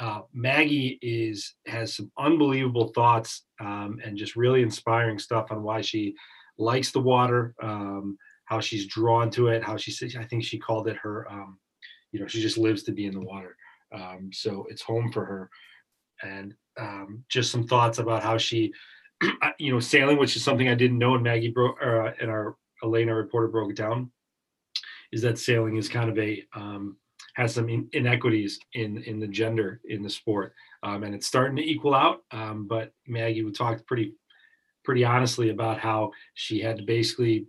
Uh, 0.00 0.20
Maggie 0.32 0.98
is 1.02 1.54
has 1.66 1.94
some 1.94 2.10
unbelievable 2.18 2.88
thoughts 2.88 3.44
um, 3.60 3.98
and 4.04 4.16
just 4.16 4.36
really 4.36 4.62
inspiring 4.62 5.18
stuff 5.18 5.50
on 5.50 5.62
why 5.62 5.80
she 5.80 6.14
likes 6.58 6.90
the 6.90 7.00
water, 7.00 7.54
um, 7.62 8.18
how 8.44 8.60
she's 8.60 8.86
drawn 8.86 9.30
to 9.30 9.48
it, 9.48 9.62
how 9.62 9.76
she 9.76 9.92
I 10.18 10.24
think 10.24 10.44
she 10.44 10.58
called 10.58 10.88
it 10.88 10.96
her, 11.02 11.30
um, 11.30 11.58
you 12.12 12.20
know, 12.20 12.26
she 12.26 12.40
just 12.40 12.58
lives 12.58 12.82
to 12.84 12.92
be 12.92 13.06
in 13.06 13.14
the 13.14 13.20
water. 13.20 13.56
Um, 13.94 14.30
so 14.32 14.66
it's 14.68 14.82
home 14.82 15.12
for 15.12 15.24
her, 15.24 15.50
and 16.22 16.54
just 17.28 17.50
some 17.50 17.66
thoughts 17.66 17.98
about 17.98 18.22
how 18.22 18.38
she 18.38 18.72
you 19.58 19.72
know, 19.72 19.80
sailing, 19.80 20.18
which 20.18 20.36
is 20.36 20.44
something 20.44 20.68
I 20.68 20.74
didn't 20.74 20.98
know, 20.98 21.14
and 21.14 21.24
Maggie 21.24 21.50
broke, 21.50 21.76
uh, 21.84 22.12
and 22.20 22.30
our 22.30 22.56
Elena 22.82 23.14
reporter 23.14 23.48
broke 23.48 23.70
it 23.70 23.76
down, 23.76 24.10
is 25.12 25.22
that 25.22 25.38
sailing 25.38 25.76
is 25.76 25.88
kind 25.88 26.10
of 26.10 26.18
a 26.18 26.44
um, 26.54 26.96
has 27.34 27.54
some 27.54 27.68
in, 27.68 27.88
inequities 27.92 28.58
in 28.74 29.02
in 29.04 29.20
the 29.20 29.26
gender 29.26 29.80
in 29.88 30.02
the 30.02 30.10
sport, 30.10 30.54
um, 30.82 31.02
and 31.02 31.14
it's 31.14 31.26
starting 31.26 31.56
to 31.56 31.62
equal 31.62 31.94
out. 31.94 32.20
Um, 32.30 32.66
but 32.68 32.92
Maggie, 33.06 33.42
we 33.42 33.52
talked 33.52 33.86
pretty 33.86 34.14
pretty 34.88 35.04
honestly 35.04 35.50
about 35.50 35.78
how 35.78 36.10
she 36.32 36.60
had 36.60 36.78
to 36.78 36.82
basically 36.82 37.46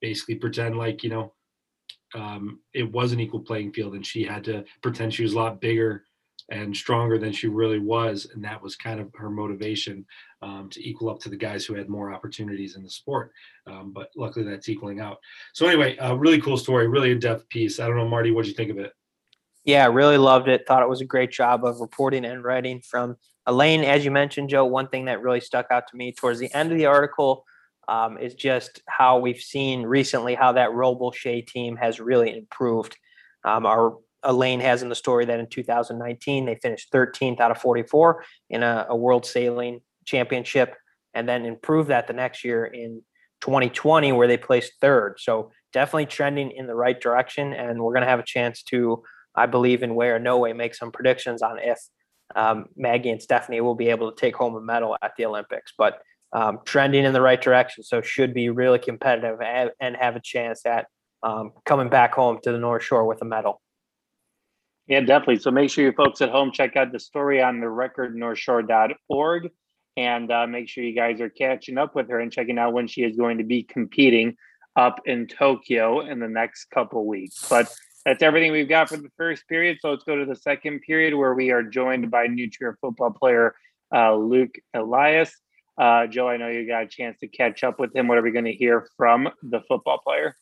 basically 0.00 0.34
pretend 0.34 0.76
like 0.76 1.04
you 1.04 1.08
know 1.08 1.32
um, 2.12 2.58
it 2.72 2.90
was 2.90 3.12
an 3.12 3.20
equal 3.20 3.38
playing 3.38 3.72
field, 3.72 3.94
and 3.94 4.04
she 4.04 4.24
had 4.24 4.42
to 4.42 4.64
pretend 4.82 5.14
she 5.14 5.22
was 5.22 5.34
a 5.34 5.36
lot 5.36 5.60
bigger 5.60 6.02
and 6.50 6.76
stronger 6.76 7.18
than 7.18 7.30
she 7.30 7.46
really 7.46 7.78
was, 7.78 8.26
and 8.34 8.42
that 8.42 8.60
was 8.60 8.74
kind 8.74 8.98
of 8.98 9.14
her 9.14 9.30
motivation 9.30 10.04
um, 10.42 10.68
to 10.70 10.84
equal 10.84 11.08
up 11.08 11.20
to 11.20 11.28
the 11.28 11.36
guys 11.36 11.64
who 11.64 11.74
had 11.76 11.88
more 11.88 12.12
opportunities 12.12 12.74
in 12.74 12.82
the 12.82 12.90
sport. 12.90 13.30
Um, 13.68 13.92
but 13.94 14.08
luckily, 14.16 14.44
that's 14.44 14.68
equaling 14.68 14.98
out. 14.98 15.18
So 15.52 15.68
anyway, 15.68 15.96
a 16.00 16.16
really 16.16 16.40
cool 16.40 16.56
story, 16.56 16.88
really 16.88 17.12
in 17.12 17.20
depth 17.20 17.48
piece. 17.48 17.78
I 17.78 17.86
don't 17.86 17.96
know, 17.96 18.08
Marty, 18.08 18.32
what 18.32 18.42
do 18.42 18.48
you 18.48 18.56
think 18.56 18.72
of 18.72 18.78
it? 18.78 18.92
Yeah, 19.64 19.86
really 19.86 20.18
loved 20.18 20.48
it. 20.48 20.66
Thought 20.66 20.82
it 20.82 20.88
was 20.88 21.00
a 21.00 21.06
great 21.06 21.30
job 21.30 21.64
of 21.64 21.80
reporting 21.80 22.24
and 22.24 22.44
writing 22.44 22.80
from 22.80 23.16
Elaine. 23.46 23.82
As 23.82 24.04
you 24.04 24.10
mentioned, 24.10 24.50
Joe, 24.50 24.66
one 24.66 24.88
thing 24.88 25.06
that 25.06 25.22
really 25.22 25.40
stuck 25.40 25.66
out 25.70 25.88
to 25.88 25.96
me 25.96 26.12
towards 26.12 26.38
the 26.38 26.52
end 26.54 26.70
of 26.70 26.78
the 26.78 26.86
article 26.86 27.44
um, 27.88 28.18
is 28.18 28.34
just 28.34 28.82
how 28.88 29.18
we've 29.18 29.40
seen 29.40 29.82
recently 29.82 30.34
how 30.34 30.52
that 30.52 30.70
Roble 30.70 31.14
team 31.46 31.76
has 31.76 32.00
really 32.00 32.36
improved. 32.36 32.96
Um, 33.44 33.66
our 33.66 33.96
Elaine 34.22 34.60
has 34.60 34.82
in 34.82 34.88
the 34.88 34.94
story 34.94 35.26
that 35.26 35.38
in 35.40 35.46
2019 35.46 36.46
they 36.46 36.54
finished 36.56 36.92
13th 36.92 37.40
out 37.40 37.50
of 37.50 37.58
44 37.58 38.24
in 38.50 38.62
a, 38.62 38.86
a 38.88 38.96
World 38.96 39.26
Sailing 39.26 39.80
Championship, 40.04 40.74
and 41.12 41.28
then 41.28 41.44
improved 41.44 41.90
that 41.90 42.06
the 42.06 42.12
next 42.12 42.44
year 42.44 42.64
in 42.64 43.02
2020 43.42 44.12
where 44.12 44.26
they 44.26 44.38
placed 44.38 44.72
third. 44.80 45.16
So 45.18 45.50
definitely 45.72 46.06
trending 46.06 46.50
in 46.50 46.66
the 46.66 46.74
right 46.74 46.98
direction, 46.98 47.52
and 47.52 47.82
we're 47.82 47.92
going 47.92 48.02
to 48.02 48.08
have 48.08 48.18
a 48.18 48.24
chance 48.24 48.62
to, 48.64 49.02
I 49.34 49.46
believe, 49.46 49.82
in 49.82 49.90
or 49.90 50.18
no 50.18 50.38
way, 50.38 50.52
make 50.52 50.74
some 50.74 50.92
predictions 50.92 51.42
on 51.42 51.58
if 51.58 51.78
um, 52.34 52.66
Maggie 52.76 53.10
and 53.10 53.22
Stephanie 53.22 53.60
will 53.60 53.74
be 53.74 53.88
able 53.88 54.10
to 54.10 54.20
take 54.20 54.36
home 54.36 54.54
a 54.54 54.60
medal 54.60 54.96
at 55.02 55.12
the 55.16 55.26
Olympics. 55.26 55.72
But 55.76 56.00
um, 56.32 56.60
trending 56.64 57.04
in 57.04 57.12
the 57.12 57.20
right 57.20 57.40
direction, 57.40 57.84
so 57.84 58.02
should 58.02 58.34
be 58.34 58.50
really 58.50 58.78
competitive 58.78 59.40
and, 59.40 59.70
and 59.80 59.96
have 59.96 60.16
a 60.16 60.20
chance 60.20 60.66
at 60.66 60.86
um, 61.22 61.52
coming 61.64 61.88
back 61.88 62.14
home 62.14 62.38
to 62.42 62.52
the 62.52 62.58
North 62.58 62.82
Shore 62.82 63.06
with 63.06 63.22
a 63.22 63.24
medal. 63.24 63.60
Yeah, 64.86 65.00
definitely. 65.00 65.38
So 65.38 65.50
make 65.50 65.70
sure 65.70 65.84
you 65.84 65.92
folks 65.92 66.20
at 66.20 66.30
home 66.30 66.52
check 66.52 66.76
out 66.76 66.92
the 66.92 67.00
story 67.00 67.42
on 67.42 67.60
the 67.60 67.66
recordnorthshore.org 67.66 69.50
and 69.96 70.30
uh, 70.30 70.46
make 70.46 70.68
sure 70.68 70.84
you 70.84 70.94
guys 70.94 71.20
are 71.20 71.30
catching 71.30 71.78
up 71.78 71.94
with 71.94 72.10
her 72.10 72.20
and 72.20 72.30
checking 72.30 72.58
out 72.58 72.74
when 72.74 72.86
she 72.86 73.02
is 73.02 73.16
going 73.16 73.38
to 73.38 73.44
be 73.44 73.62
competing 73.62 74.36
up 74.76 75.00
in 75.06 75.26
Tokyo 75.26 76.00
in 76.00 76.18
the 76.18 76.28
next 76.28 76.66
couple 76.66 77.06
weeks. 77.06 77.46
But 77.48 77.72
that's 78.04 78.22
everything 78.22 78.52
we've 78.52 78.68
got 78.68 78.88
for 78.88 78.96
the 78.96 79.10
first 79.16 79.48
period. 79.48 79.78
So 79.80 79.90
let's 79.90 80.04
go 80.04 80.16
to 80.16 80.24
the 80.24 80.36
second 80.36 80.80
period 80.80 81.14
where 81.14 81.34
we 81.34 81.50
are 81.50 81.62
joined 81.62 82.10
by 82.10 82.26
New 82.26 82.50
Trier 82.50 82.76
football 82.80 83.10
player 83.10 83.54
uh, 83.94 84.14
Luc 84.14 84.50
Elias. 84.74 85.32
Uh, 85.80 86.06
Joe, 86.06 86.28
I 86.28 86.36
know 86.36 86.48
you 86.48 86.66
got 86.66 86.84
a 86.84 86.86
chance 86.86 87.18
to 87.20 87.28
catch 87.28 87.64
up 87.64 87.78
with 87.78 87.94
him. 87.94 88.08
What 88.08 88.18
are 88.18 88.22
we 88.22 88.30
going 88.30 88.44
to 88.44 88.52
hear 88.52 88.88
from 88.96 89.28
the 89.42 89.60
football 89.68 89.98
player? 89.98 90.36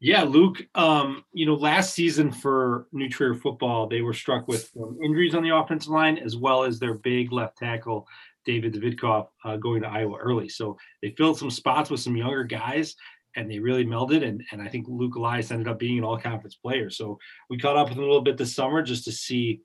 Yeah, 0.00 0.22
Luc. 0.22 0.62
Um, 0.74 1.24
you 1.32 1.44
know, 1.46 1.54
last 1.54 1.94
season 1.94 2.30
for 2.30 2.86
New 2.92 3.08
Trier 3.08 3.34
football, 3.34 3.88
they 3.88 4.00
were 4.00 4.12
struck 4.12 4.46
with 4.46 4.70
injuries 5.02 5.34
on 5.34 5.42
the 5.42 5.56
offensive 5.56 5.90
line 5.90 6.18
as 6.18 6.36
well 6.36 6.62
as 6.62 6.78
their 6.78 6.94
big 6.94 7.32
left 7.32 7.58
tackle, 7.58 8.06
David 8.44 8.74
Davidkov, 8.74 9.26
uh, 9.44 9.56
going 9.56 9.82
to 9.82 9.88
Iowa 9.88 10.16
early. 10.18 10.48
So 10.48 10.76
they 11.02 11.14
filled 11.16 11.38
some 11.38 11.50
spots 11.50 11.90
with 11.90 12.00
some 12.00 12.16
younger 12.16 12.44
guys, 12.44 12.94
and 13.36 13.50
they 13.50 13.58
really 13.58 13.84
melded. 13.84 14.26
And 14.26 14.42
and 14.52 14.62
I 14.62 14.68
think 14.68 14.86
Luc 14.88 15.16
Elias 15.16 15.50
ended 15.50 15.68
up 15.68 15.78
being 15.78 15.98
an 15.98 16.04
all-conference 16.04 16.56
player. 16.56 16.90
So 16.90 17.18
we 17.50 17.58
caught 17.58 17.76
up 17.76 17.88
with 17.88 17.98
him 17.98 18.04
a 18.04 18.06
little 18.06 18.22
bit 18.22 18.36
this 18.36 18.54
summer 18.54 18.82
just 18.82 19.04
to 19.04 19.12
see. 19.12 19.60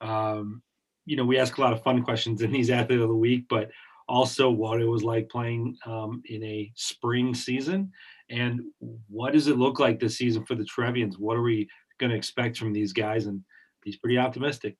Um, 0.00 0.62
you 1.04 1.16
know, 1.16 1.24
we 1.24 1.38
ask 1.38 1.58
a 1.58 1.60
lot 1.60 1.72
of 1.72 1.82
fun 1.82 2.02
questions 2.02 2.42
in 2.42 2.52
these 2.52 2.70
athlete 2.70 3.00
of 3.00 3.08
the 3.08 3.14
week, 3.14 3.46
but 3.48 3.70
also 4.08 4.50
what 4.50 4.80
it 4.80 4.86
was 4.86 5.02
like 5.02 5.28
playing 5.28 5.76
um, 5.86 6.22
in 6.26 6.42
a 6.44 6.70
spring 6.76 7.34
season 7.34 7.90
and 8.32 8.62
what 9.08 9.34
does 9.34 9.48
it 9.48 9.58
look 9.58 9.78
like 9.78 10.00
this 10.00 10.16
season 10.16 10.44
for 10.46 10.54
the 10.54 10.64
Trevians? 10.64 11.18
What 11.18 11.36
are 11.36 11.42
we 11.42 11.68
going 12.00 12.10
to 12.10 12.16
expect 12.16 12.56
from 12.56 12.72
these 12.72 12.92
guys? 12.92 13.26
And 13.26 13.42
he's 13.84 13.98
pretty 13.98 14.18
optimistic. 14.18 14.76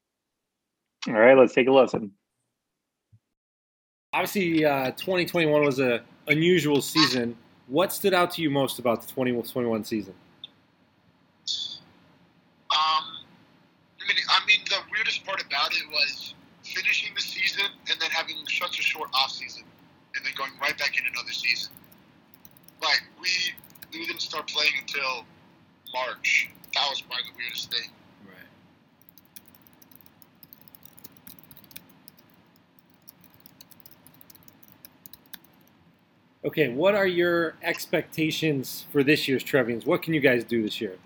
All 1.09 1.15
right, 1.15 1.37
let's 1.37 1.53
take 1.53 1.69
a 1.69 1.73
listen. 1.73 2.13
Obviously, 4.15 4.65
uh, 4.65 4.93
2021 4.93 5.63
was 5.63 5.81
a 5.81 6.01
unusual 6.29 6.81
season. 6.81 7.37
What 7.73 7.91
stood 7.91 8.13
out 8.13 8.31
to 8.33 8.43
you 8.43 8.51
most 8.51 8.79
about 8.79 9.01
the 9.01 9.09
2021 9.09 9.85
season? 9.85 10.13
Um, 12.69 13.25
I 13.97 14.05
mean, 14.07 14.17
I 14.29 14.45
mean, 14.47 14.59
the 14.69 14.77
weirdest 14.93 15.25
part 15.25 15.43
about 15.43 15.73
it 15.73 15.89
was 15.91 16.35
finishing 16.63 17.15
the 17.15 17.23
season 17.23 17.65
and 17.91 17.99
then 17.99 18.11
having 18.11 18.37
such 18.47 18.79
a 18.79 18.83
short 18.83 19.09
off 19.15 19.31
season, 19.31 19.63
and 20.15 20.23
then 20.23 20.35
going 20.37 20.51
right 20.61 20.77
back 20.77 20.99
in 20.99 21.05
another 21.15 21.33
season. 21.33 21.73
Like 22.83 23.05
we 23.19 23.31
we 23.91 24.05
didn't 24.05 24.21
start 24.21 24.49
playing 24.49 24.73
until 24.79 25.25
March. 25.95 26.51
That 26.75 26.87
was 26.91 27.01
probably 27.01 27.25
the 27.33 27.39
weirdest 27.39 27.73
thing. 27.73 27.89
Okay, 36.45 36.69
what 36.69 36.97
are 36.97 37.07
your 37.07 37.55
expectations 37.63 38.87
for 38.91 39.05
this 39.05 39.29
year's 39.29 39.45
Trevians? 39.45 39.87
What 39.87 40.03
can 40.03 40.13
you 40.13 40.21
guys 40.21 40.43
do 40.43 40.61
this 40.61 40.81
year? 40.81 40.99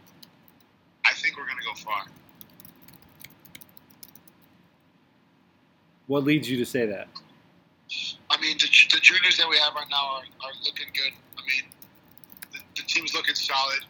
I 1.05 1.13
think 1.13 1.37
we're 1.37 1.45
going 1.45 1.59
to 1.59 1.65
go 1.65 1.75
far. 1.75 2.05
What 6.07 6.25
leads 6.25 6.49
you 6.49 6.57
to 6.57 6.65
say 6.65 6.87
that? 6.87 7.09
I 8.31 8.41
mean, 8.41 8.57
the, 8.59 8.69
the 8.93 9.01
juniors 9.01 9.37
that 9.37 9.49
we 9.49 9.59
have 9.59 9.75
right 9.75 9.87
now 9.91 10.17
are, 10.17 10.23
are 10.23 10.55
looking 10.65 10.87
good. 10.95 11.13
I 11.37 11.43
mean, 11.43 11.69
the, 12.53 12.59
the 12.75 12.87
team's 12.87 13.13
looking 13.13 13.35
solid. 13.35 13.85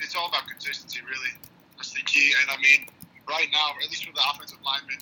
It's 0.00 0.16
all 0.16 0.28
about 0.28 0.48
consistency, 0.48 1.00
really. 1.02 1.38
That's 1.76 1.92
the 1.92 2.02
key. 2.02 2.32
And 2.40 2.50
I 2.50 2.56
mean, 2.60 2.88
right 3.28 3.46
now, 3.52 3.70
at 3.80 3.88
least 3.88 4.06
with 4.06 4.16
the 4.16 4.22
offensive 4.34 4.58
linemen, 4.64 4.98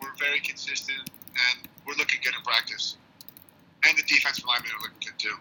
we're 0.00 0.14
very 0.20 0.38
consistent 0.38 1.10
and 1.34 1.68
we're 1.84 1.94
looking 1.94 2.20
good 2.22 2.34
in 2.36 2.42
practice. 2.44 2.96
And 3.86 3.98
the 3.98 4.02
defensive 4.02 4.44
linemen 4.46 4.70
are 4.78 4.82
looking 4.82 4.98
good 5.04 5.18
too. 5.18 5.36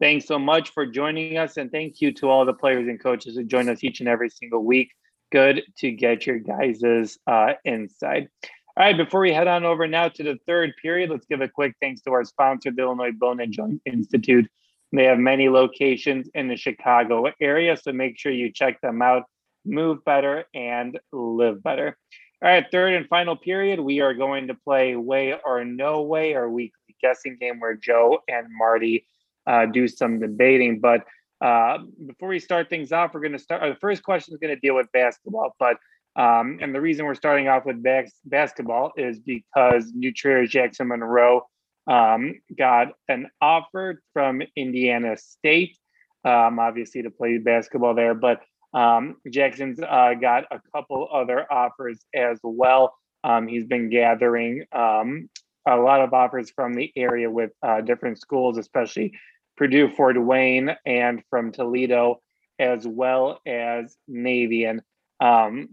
Thanks 0.00 0.26
so 0.26 0.38
much 0.38 0.70
for 0.70 0.86
joining 0.86 1.36
us, 1.36 1.58
and 1.58 1.70
thank 1.70 2.00
you 2.00 2.12
to 2.14 2.28
all 2.28 2.46
the 2.46 2.54
players 2.54 2.88
and 2.88 2.98
coaches 2.98 3.36
who 3.36 3.44
join 3.44 3.68
us 3.68 3.84
each 3.84 4.00
and 4.00 4.08
every 4.08 4.30
single 4.30 4.64
week. 4.64 4.92
Good 5.30 5.62
to 5.78 5.90
get 5.90 6.26
your 6.26 6.38
guys' 6.38 7.18
uh, 7.26 7.52
insight. 7.64 8.28
All 8.76 8.86
right, 8.86 8.96
before 8.96 9.20
we 9.20 9.32
head 9.32 9.46
on 9.46 9.64
over 9.64 9.86
now 9.86 10.08
to 10.08 10.22
the 10.22 10.38
third 10.46 10.72
period, 10.80 11.10
let's 11.10 11.26
give 11.26 11.42
a 11.42 11.48
quick 11.48 11.74
thanks 11.80 12.00
to 12.02 12.12
our 12.12 12.24
sponsor, 12.24 12.70
the 12.70 12.82
Illinois 12.82 13.12
Bone 13.12 13.40
and 13.40 13.52
Joint 13.52 13.82
Institute. 13.84 14.50
They 14.92 15.04
have 15.04 15.18
many 15.18 15.48
locations 15.48 16.28
in 16.34 16.48
the 16.48 16.56
Chicago 16.56 17.26
area, 17.40 17.76
so 17.76 17.92
make 17.92 18.18
sure 18.18 18.32
you 18.32 18.50
check 18.50 18.80
them 18.80 19.02
out. 19.02 19.24
Move 19.66 20.04
better 20.04 20.44
and 20.54 20.98
live 21.12 21.62
better. 21.62 21.98
All 22.42 22.48
right, 22.48 22.64
third 22.72 22.94
and 22.94 23.06
final 23.06 23.36
period, 23.36 23.80
we 23.80 24.00
are 24.00 24.14
going 24.14 24.46
to 24.46 24.54
play 24.54 24.96
Way 24.96 25.34
or 25.44 25.62
No 25.62 26.00
Way, 26.00 26.34
our 26.34 26.48
weekly 26.48 26.96
guessing 27.02 27.36
game 27.38 27.60
where 27.60 27.74
Joe 27.74 28.20
and 28.28 28.46
Marty 28.50 29.06
uh, 29.46 29.66
do 29.66 29.86
some 29.86 30.20
debating. 30.20 30.80
But 30.80 31.04
uh, 31.44 31.80
before 32.06 32.30
we 32.30 32.38
start 32.38 32.70
things 32.70 32.92
off, 32.92 33.12
we're 33.12 33.20
going 33.20 33.32
to 33.32 33.38
start. 33.38 33.60
the 33.60 33.78
first 33.78 34.02
question 34.02 34.32
is 34.32 34.40
going 34.40 34.54
to 34.54 34.60
deal 34.60 34.74
with 34.74 34.90
basketball, 34.92 35.54
but 35.58 35.76
um, 36.16 36.58
and 36.62 36.74
the 36.74 36.80
reason 36.80 37.04
we're 37.04 37.14
starting 37.14 37.48
off 37.48 37.66
with 37.66 37.82
bas- 37.82 38.18
basketball 38.24 38.92
is 38.96 39.18
because 39.20 39.92
New 39.92 40.10
Trier 40.10 40.46
Jackson 40.46 40.88
Monroe 40.88 41.46
um, 41.86 42.40
got 42.56 42.94
an 43.08 43.28
offer 43.42 44.00
from 44.14 44.40
Indiana 44.56 45.18
State, 45.18 45.76
um, 46.24 46.58
obviously 46.58 47.02
to 47.02 47.10
play 47.10 47.36
basketball 47.36 47.94
there, 47.94 48.14
but 48.14 48.40
um, 48.72 49.16
Jackson's 49.28 49.80
uh, 49.80 50.14
got 50.20 50.44
a 50.50 50.60
couple 50.74 51.08
other 51.12 51.50
offers 51.52 52.04
as 52.14 52.38
well. 52.42 52.94
Um, 53.24 53.48
he's 53.48 53.66
been 53.66 53.90
gathering 53.90 54.64
um, 54.72 55.28
a 55.66 55.76
lot 55.76 56.00
of 56.00 56.14
offers 56.14 56.50
from 56.50 56.74
the 56.74 56.92
area 56.96 57.30
with 57.30 57.50
uh, 57.62 57.80
different 57.80 58.18
schools, 58.18 58.58
especially 58.58 59.12
Purdue, 59.56 59.88
Fort 59.88 60.20
Wayne, 60.22 60.74
and 60.86 61.22
from 61.28 61.52
Toledo, 61.52 62.20
as 62.58 62.86
well 62.86 63.40
as 63.46 63.96
Navy. 64.08 64.64
And 64.64 64.80
um, 65.20 65.68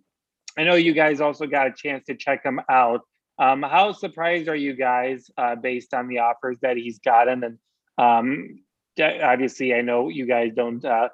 I 0.58 0.64
know 0.64 0.76
you 0.76 0.94
guys 0.94 1.22
also 1.22 1.46
got 1.46 1.68
a 1.68 1.74
chance 1.74 2.06
to 2.06 2.16
check 2.16 2.44
him 2.44 2.60
out. 2.70 3.02
Um, 3.40 3.62
how 3.62 3.94
surprised 3.94 4.50
are 4.50 4.56
you 4.56 4.74
guys 4.74 5.30
uh, 5.38 5.56
based 5.56 5.94
on 5.94 6.08
the 6.08 6.20
offers 6.20 6.58
that 6.62 6.76
he's 6.76 7.00
gotten? 7.00 7.44
And 7.44 7.60
um, 7.98 8.60
obviously, 9.00 9.74
I 9.74 9.82
know 9.82 10.10
you 10.10 10.26
guys 10.26 10.52
don't 10.56 10.84
uh, 10.84 11.10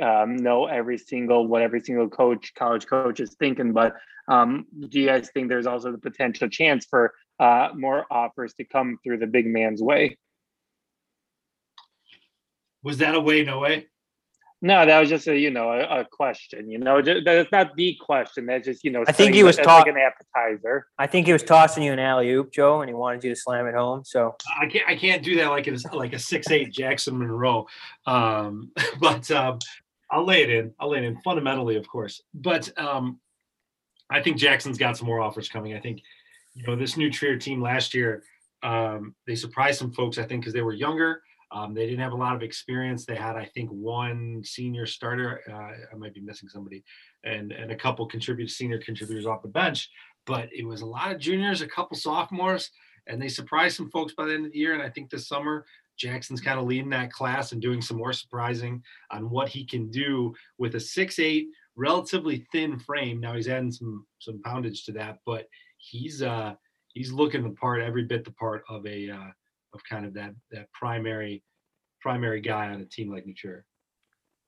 um, 0.00 0.36
know 0.36 0.66
every 0.66 0.98
single 0.98 1.46
what 1.46 1.62
every 1.62 1.80
single 1.80 2.08
coach, 2.08 2.52
college 2.54 2.86
coach 2.86 3.20
is 3.20 3.34
thinking, 3.38 3.72
but 3.72 3.94
um, 4.28 4.66
do 4.88 5.00
you 5.00 5.06
guys 5.06 5.30
think 5.32 5.48
there's 5.48 5.66
also 5.66 5.90
the 5.90 5.98
potential 5.98 6.48
chance 6.48 6.86
for 6.88 7.14
uh, 7.40 7.70
more 7.74 8.06
offers 8.10 8.54
to 8.54 8.64
come 8.64 8.98
through 9.02 9.18
the 9.18 9.26
big 9.26 9.46
man's 9.46 9.82
way? 9.82 10.16
Was 12.82 12.98
that 12.98 13.14
a 13.14 13.20
way, 13.20 13.42
no 13.44 13.58
way? 13.58 13.86
No, 14.60 14.84
that 14.84 14.98
was 14.98 15.08
just 15.08 15.28
a 15.28 15.38
you 15.38 15.50
know 15.50 15.70
a, 15.70 16.00
a 16.00 16.04
question. 16.04 16.68
You 16.68 16.78
know, 16.78 17.00
that's 17.00 17.52
not 17.52 17.76
the 17.76 17.96
question. 18.00 18.46
That's 18.46 18.66
just 18.66 18.82
you 18.82 18.90
know. 18.90 19.04
I 19.06 19.12
think 19.12 19.34
he 19.34 19.44
was 19.44 19.56
talking 19.56 19.94
like 19.94 20.02
an 20.02 20.12
appetizer. 20.36 20.86
I 20.98 21.06
think 21.06 21.26
he 21.26 21.32
was 21.32 21.44
tossing 21.44 21.84
you 21.84 21.92
an 21.92 22.00
alley 22.00 22.30
oop, 22.30 22.52
Joe, 22.52 22.80
and 22.80 22.88
he 22.88 22.94
wanted 22.94 23.22
you 23.22 23.30
to 23.30 23.40
slam 23.40 23.66
it 23.68 23.74
home. 23.74 24.02
So 24.04 24.34
I 24.60 24.66
can't 24.66 24.88
I 24.88 24.96
can't 24.96 25.22
do 25.22 25.36
that 25.36 25.48
like 25.48 25.68
it's 25.68 25.84
like 25.84 26.12
a 26.12 26.18
six 26.18 26.50
eight 26.50 26.72
Jackson 26.72 27.18
Monroe. 27.18 27.68
Um, 28.06 28.72
but 29.00 29.30
um, 29.30 29.60
I'll 30.10 30.24
lay 30.24 30.42
it 30.42 30.50
in. 30.50 30.72
I'll 30.78 30.90
lay 30.90 30.98
it 30.98 31.04
in 31.04 31.20
fundamentally, 31.22 31.76
of 31.76 31.86
course. 31.86 32.22
But 32.34 32.70
um, 32.78 33.20
I 34.10 34.22
think 34.22 34.38
Jackson's 34.38 34.78
got 34.78 34.96
some 34.96 35.06
more 35.06 35.20
offers 35.20 35.48
coming. 35.48 35.74
I 35.74 35.80
think 35.80 36.02
you 36.54 36.66
know 36.66 36.76
this 36.76 36.96
new 36.96 37.10
Trier 37.10 37.36
team 37.36 37.60
last 37.60 37.94
year. 37.94 38.22
Um, 38.62 39.14
they 39.26 39.34
surprised 39.34 39.78
some 39.78 39.92
folks, 39.92 40.18
I 40.18 40.24
think, 40.24 40.42
because 40.42 40.54
they 40.54 40.62
were 40.62 40.72
younger. 40.72 41.22
Um, 41.50 41.72
they 41.72 41.86
didn't 41.86 42.00
have 42.00 42.12
a 42.12 42.16
lot 42.16 42.34
of 42.34 42.42
experience. 42.42 43.04
They 43.04 43.14
had, 43.14 43.36
I 43.36 43.46
think, 43.46 43.70
one 43.70 44.42
senior 44.44 44.86
starter. 44.86 45.40
Uh, 45.48 45.94
I 45.94 45.96
might 45.96 46.14
be 46.14 46.20
missing 46.20 46.48
somebody, 46.48 46.84
and 47.24 47.52
and 47.52 47.70
a 47.70 47.76
couple 47.76 48.06
contributors, 48.06 48.56
senior 48.56 48.78
contributors 48.78 49.26
off 49.26 49.42
the 49.42 49.48
bench. 49.48 49.90
But 50.26 50.48
it 50.52 50.66
was 50.66 50.82
a 50.82 50.86
lot 50.86 51.10
of 51.10 51.18
juniors, 51.18 51.62
a 51.62 51.68
couple 51.68 51.96
sophomores, 51.96 52.70
and 53.06 53.20
they 53.20 53.28
surprised 53.28 53.76
some 53.76 53.90
folks 53.90 54.12
by 54.14 54.26
the 54.26 54.34
end 54.34 54.46
of 54.46 54.52
the 54.52 54.58
year. 54.58 54.74
And 54.74 54.82
I 54.82 54.90
think 54.90 55.08
this 55.08 55.28
summer, 55.28 55.64
Jackson's 55.98 56.40
kind 56.40 56.58
of 56.58 56.66
leading 56.66 56.90
that 56.90 57.12
class 57.12 57.52
and 57.52 57.60
doing 57.60 57.82
some 57.82 57.96
more 57.96 58.12
surprising 58.12 58.82
on 59.10 59.28
what 59.30 59.48
he 59.48 59.64
can 59.64 59.90
do 59.90 60.34
with 60.56 60.74
a 60.76 60.80
six-eight, 60.80 61.48
relatively 61.76 62.46
thin 62.52 62.78
frame. 62.78 63.20
Now 63.20 63.34
he's 63.34 63.48
adding 63.48 63.72
some 63.72 64.06
some 64.18 64.40
poundage 64.44 64.84
to 64.84 64.92
that, 64.92 65.18
but 65.26 65.46
he's 65.78 66.22
uh 66.22 66.54
he's 66.94 67.12
looking 67.12 67.42
the 67.42 67.50
part, 67.50 67.80
every 67.80 68.04
bit 68.04 68.24
the 68.24 68.32
part 68.32 68.62
of 68.68 68.86
a 68.86 69.10
uh, 69.10 69.30
of 69.74 69.84
kind 69.88 70.06
of 70.06 70.14
that 70.14 70.34
that 70.50 70.72
primary 70.72 71.42
primary 72.00 72.40
guy 72.40 72.68
on 72.68 72.80
a 72.80 72.84
team 72.84 73.10
like 73.10 73.24
Trier. 73.36 73.64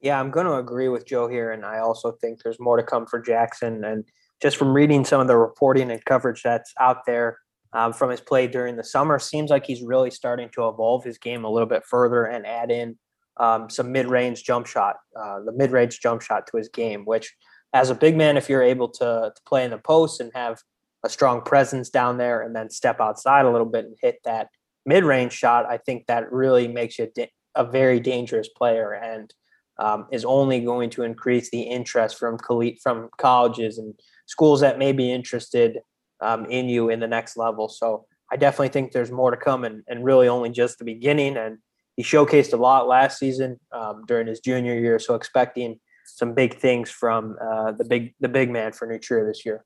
Yeah, 0.00 0.18
I'm 0.18 0.30
going 0.30 0.46
to 0.46 0.54
agree 0.54 0.88
with 0.88 1.06
Joe 1.06 1.28
here, 1.28 1.52
and 1.52 1.64
I 1.64 1.80
also 1.80 2.12
think 2.12 2.42
there's 2.42 2.58
more 2.58 2.78
to 2.78 2.82
come 2.82 3.06
for 3.06 3.20
Jackson. 3.20 3.84
And 3.84 4.04
just 4.40 4.56
from 4.56 4.72
reading 4.72 5.04
some 5.04 5.20
of 5.20 5.26
the 5.26 5.36
reporting 5.36 5.90
and 5.90 6.02
coverage 6.04 6.42
that's 6.42 6.72
out 6.80 7.04
there 7.04 7.38
um, 7.72 7.92
from 7.92 8.10
his 8.10 8.20
play 8.20 8.46
during 8.46 8.76
the 8.76 8.84
summer, 8.84 9.18
seems 9.18 9.50
like 9.50 9.66
he's 9.66 9.82
really 9.82 10.10
starting 10.10 10.48
to 10.54 10.68
evolve 10.68 11.04
his 11.04 11.18
game 11.18 11.44
a 11.44 11.50
little 11.50 11.68
bit 11.68 11.84
further 11.84 12.24
and 12.24 12.46
add 12.46 12.70
in 12.70 12.98
um, 13.38 13.70
some 13.70 13.92
mid-range 13.92 14.42
jump 14.44 14.66
shot, 14.66 14.96
uh, 15.18 15.40
the 15.44 15.52
mid-range 15.52 16.00
jump 16.00 16.22
shot 16.22 16.46
to 16.48 16.56
his 16.56 16.68
game. 16.68 17.04
Which, 17.04 17.32
as 17.72 17.90
a 17.90 17.94
big 17.94 18.16
man, 18.16 18.36
if 18.36 18.48
you're 18.48 18.62
able 18.62 18.88
to 18.88 19.32
to 19.34 19.42
play 19.46 19.64
in 19.64 19.70
the 19.70 19.78
post 19.78 20.20
and 20.20 20.30
have 20.34 20.60
a 21.04 21.08
strong 21.08 21.42
presence 21.42 21.88
down 21.88 22.18
there, 22.18 22.42
and 22.42 22.54
then 22.54 22.70
step 22.70 23.00
outside 23.00 23.46
a 23.46 23.50
little 23.50 23.66
bit 23.66 23.86
and 23.86 23.96
hit 24.02 24.18
that 24.24 24.48
mid-range 24.84 25.32
shot, 25.32 25.66
I 25.66 25.78
think 25.78 26.06
that 26.06 26.30
really 26.32 26.68
makes 26.68 26.98
you 26.98 27.08
a 27.54 27.64
very 27.64 28.00
dangerous 28.00 28.48
player 28.48 28.92
and 28.92 29.32
um, 29.78 30.06
is 30.12 30.24
only 30.24 30.60
going 30.60 30.90
to 30.90 31.02
increase 31.02 31.50
the 31.50 31.62
interest 31.62 32.18
from 32.18 32.38
from 32.82 33.08
colleges 33.18 33.78
and 33.78 33.94
schools 34.26 34.60
that 34.60 34.78
may 34.78 34.92
be 34.92 35.10
interested 35.10 35.78
um, 36.22 36.46
in 36.46 36.68
you 36.68 36.90
in 36.90 37.00
the 37.00 37.06
next 37.06 37.36
level. 37.36 37.68
So 37.68 38.06
I 38.32 38.36
definitely 38.36 38.68
think 38.68 38.92
there's 38.92 39.10
more 39.10 39.30
to 39.30 39.36
come, 39.36 39.64
and, 39.64 39.82
and 39.88 40.04
really 40.04 40.28
only 40.28 40.50
just 40.50 40.78
the 40.78 40.84
beginning. 40.84 41.36
And 41.36 41.58
he 41.96 42.02
showcased 42.02 42.52
a 42.52 42.56
lot 42.56 42.86
last 42.86 43.18
season 43.18 43.58
um, 43.72 44.04
during 44.06 44.26
his 44.26 44.40
junior 44.40 44.74
year, 44.78 44.98
so 44.98 45.14
expecting 45.14 45.80
some 46.06 46.34
big 46.34 46.58
things 46.58 46.90
from 46.90 47.36
uh, 47.42 47.72
the 47.72 47.84
big 47.84 48.14
the 48.20 48.28
big 48.28 48.50
man 48.50 48.72
for 48.72 48.86
New 48.86 48.98
Trier 48.98 49.26
this 49.26 49.44
year. 49.44 49.64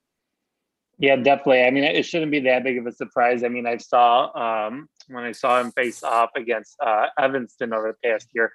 Yeah, 0.99 1.16
definitely. 1.16 1.62
I 1.64 1.70
mean, 1.70 1.84
it 1.84 2.04
shouldn't 2.04 2.30
be 2.30 2.40
that 2.40 2.62
big 2.62 2.78
of 2.78 2.87
a 2.87 2.92
surprise. 2.92 3.42
I 3.42 3.49
mean, 3.49 3.66
I 3.66 3.78
saw 3.78 4.66
um, 4.66 4.88
when 5.08 5.25
I 5.25 5.32
saw 5.32 5.61
him 5.61 5.73
face 5.73 6.02
off 6.02 6.30
against 6.37 6.76
uh, 6.80 7.06
Evanston 7.18 7.73
over 7.73 7.92
the 7.92 8.08
past 8.08 8.28
year. 8.32 8.52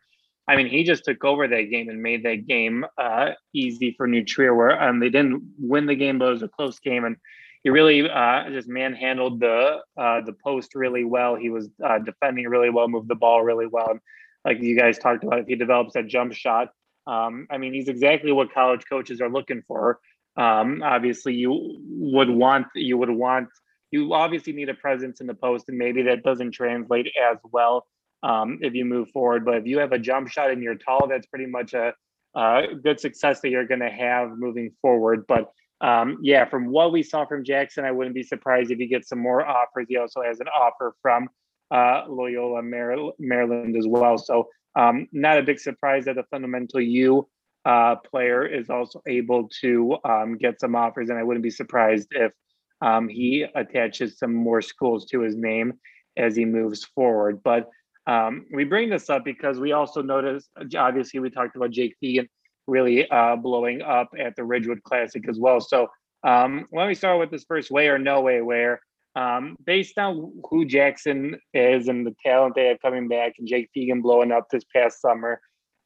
I 0.47 0.55
mean, 0.55 0.67
he 0.67 0.83
just 0.83 1.05
took 1.05 1.23
over 1.23 1.47
that 1.47 1.69
game 1.69 1.89
and 1.89 2.01
made 2.01 2.23
that 2.23 2.47
game 2.47 2.85
uh, 2.97 3.31
easy 3.53 3.93
for 3.95 4.07
New 4.07 4.23
Trier. 4.23 4.55
Where 4.55 4.81
um, 4.81 4.99
they 4.99 5.09
didn't 5.09 5.43
win 5.59 5.85
the 5.85 5.95
game, 5.95 6.17
but 6.17 6.29
it 6.29 6.31
was 6.31 6.43
a 6.43 6.47
close 6.47 6.79
game, 6.79 7.05
and 7.05 7.17
he 7.63 7.69
really 7.69 8.09
uh, 8.09 8.49
just 8.49 8.67
manhandled 8.67 9.39
the 9.39 9.79
uh, 9.97 10.21
the 10.21 10.33
post 10.43 10.75
really 10.75 11.03
well. 11.03 11.35
He 11.35 11.49
was 11.49 11.69
uh, 11.83 11.99
defending 11.99 12.47
really 12.47 12.69
well, 12.69 12.87
moved 12.87 13.09
the 13.09 13.15
ball 13.15 13.43
really 13.43 13.67
well. 13.67 13.99
Like 14.45 14.61
you 14.61 14.77
guys 14.77 14.97
talked 14.97 15.23
about, 15.23 15.39
if 15.39 15.47
he 15.47 15.55
develops 15.55 15.93
that 15.93 16.07
jump 16.07 16.33
shot, 16.33 16.69
um, 17.05 17.47
I 17.49 17.57
mean, 17.57 17.73
he's 17.73 17.89
exactly 17.89 18.31
what 18.31 18.53
college 18.53 18.83
coaches 18.89 19.19
are 19.19 19.29
looking 19.29 19.61
for. 19.67 19.99
Um, 20.37 20.81
obviously, 20.83 21.33
you 21.33 21.77
would 21.89 22.29
want 22.29 22.67
you 22.75 22.97
would 22.97 23.09
want 23.09 23.49
you 23.91 24.13
obviously 24.13 24.53
need 24.53 24.69
a 24.69 24.73
presence 24.73 25.19
in 25.19 25.27
the 25.27 25.33
post, 25.33 25.67
and 25.67 25.77
maybe 25.77 26.03
that 26.03 26.23
doesn't 26.23 26.51
translate 26.51 27.07
as 27.31 27.37
well 27.51 27.87
um, 28.23 28.59
if 28.61 28.73
you 28.73 28.85
move 28.85 29.09
forward. 29.09 29.43
But 29.43 29.55
if 29.55 29.65
you 29.65 29.79
have 29.79 29.91
a 29.91 29.99
jump 29.99 30.29
shot 30.29 30.51
and 30.51 30.61
you're 30.63 30.75
tall, 30.75 31.07
that's 31.07 31.27
pretty 31.27 31.47
much 31.47 31.73
a, 31.73 31.93
a 32.35 32.67
good 32.81 32.99
success 32.99 33.41
that 33.41 33.49
you're 33.49 33.67
going 33.67 33.79
to 33.79 33.89
have 33.89 34.37
moving 34.37 34.71
forward. 34.81 35.25
But 35.27 35.51
um, 35.81 36.17
yeah, 36.21 36.45
from 36.45 36.67
what 36.67 36.91
we 36.91 37.03
saw 37.03 37.25
from 37.25 37.43
Jackson, 37.43 37.85
I 37.85 37.91
wouldn't 37.91 38.15
be 38.15 38.23
surprised 38.23 38.71
if 38.71 38.77
he 38.79 38.87
gets 38.87 39.09
some 39.09 39.19
more 39.19 39.45
offers. 39.45 39.85
He 39.87 39.97
also 39.97 40.21
has 40.21 40.39
an 40.39 40.47
offer 40.47 40.95
from 41.01 41.29
uh, 41.71 42.03
Loyola 42.07 42.61
Maryland 42.61 43.77
as 43.77 43.87
well. 43.87 44.17
So 44.17 44.49
um, 44.75 45.07
not 45.11 45.37
a 45.37 45.43
big 45.43 45.59
surprise 45.59 46.05
that 46.05 46.15
the 46.15 46.23
fundamental 46.23 46.81
U 46.81 47.27
uh, 47.65 47.95
player 47.95 48.45
is 48.45 48.69
also 48.69 49.01
able 49.07 49.49
to 49.61 49.97
um, 50.03 50.37
get 50.37 50.59
some 50.59 50.75
offers, 50.75 51.09
and 51.09 51.17
I 51.19 51.23
wouldn't 51.23 51.43
be 51.43 51.49
surprised 51.49 52.07
if 52.11 52.33
um, 52.81 53.07
he 53.07 53.45
attaches 53.55 54.17
some 54.17 54.33
more 54.33 54.61
schools 54.61 55.05
to 55.07 55.21
his 55.21 55.35
name 55.35 55.73
as 56.17 56.35
he 56.35 56.45
moves 56.45 56.83
forward. 56.83 57.41
But 57.43 57.69
um, 58.07 58.45
we 58.53 58.63
bring 58.63 58.89
this 58.89 59.09
up 59.09 59.23
because 59.23 59.59
we 59.59 59.71
also 59.71 60.01
noticed, 60.01 60.49
obviously, 60.75 61.19
we 61.19 61.29
talked 61.29 61.55
about 61.55 61.71
Jake 61.71 61.95
Fegan 62.03 62.27
really 62.69 63.09
uh, 63.09 63.35
blowing 63.35 63.81
up 63.81 64.09
at 64.17 64.35
the 64.35 64.43
Ridgewood 64.43 64.83
Classic 64.83 65.27
as 65.27 65.39
well. 65.39 65.59
So 65.59 65.87
um, 66.23 66.67
let 66.71 66.87
me 66.87 66.95
start 66.95 67.19
with 67.19 67.31
this 67.31 67.45
first 67.47 67.71
way 67.71 67.87
or 67.87 67.97
no 67.97 68.21
way 68.21 68.41
where. 68.41 68.81
Um, 69.15 69.57
based 69.65 69.97
on 69.97 70.33
who 70.49 70.65
Jackson 70.65 71.39
is 71.53 71.87
and 71.87 72.05
the 72.05 72.15
talent 72.23 72.55
they 72.55 72.67
have 72.67 72.81
coming 72.81 73.07
back, 73.07 73.33
and 73.39 73.47
Jake 73.47 73.69
Fegan 73.75 74.01
blowing 74.01 74.31
up 74.31 74.47
this 74.49 74.63
past 74.73 75.01
summer, 75.01 75.41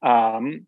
um, 0.06 0.68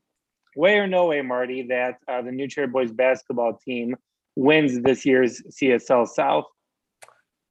way 0.56 0.78
or 0.78 0.88
no 0.88 1.08
way, 1.08 1.22
Marty, 1.22 1.64
that 1.68 1.98
uh, 2.08 2.22
the 2.22 2.32
New 2.32 2.48
Trier 2.48 2.68
boys 2.68 2.92
basketball 2.92 3.60
team 3.64 3.96
wins 4.36 4.82
this 4.82 5.06
year's 5.06 5.42
CSL 5.62 6.08
South? 6.08 6.46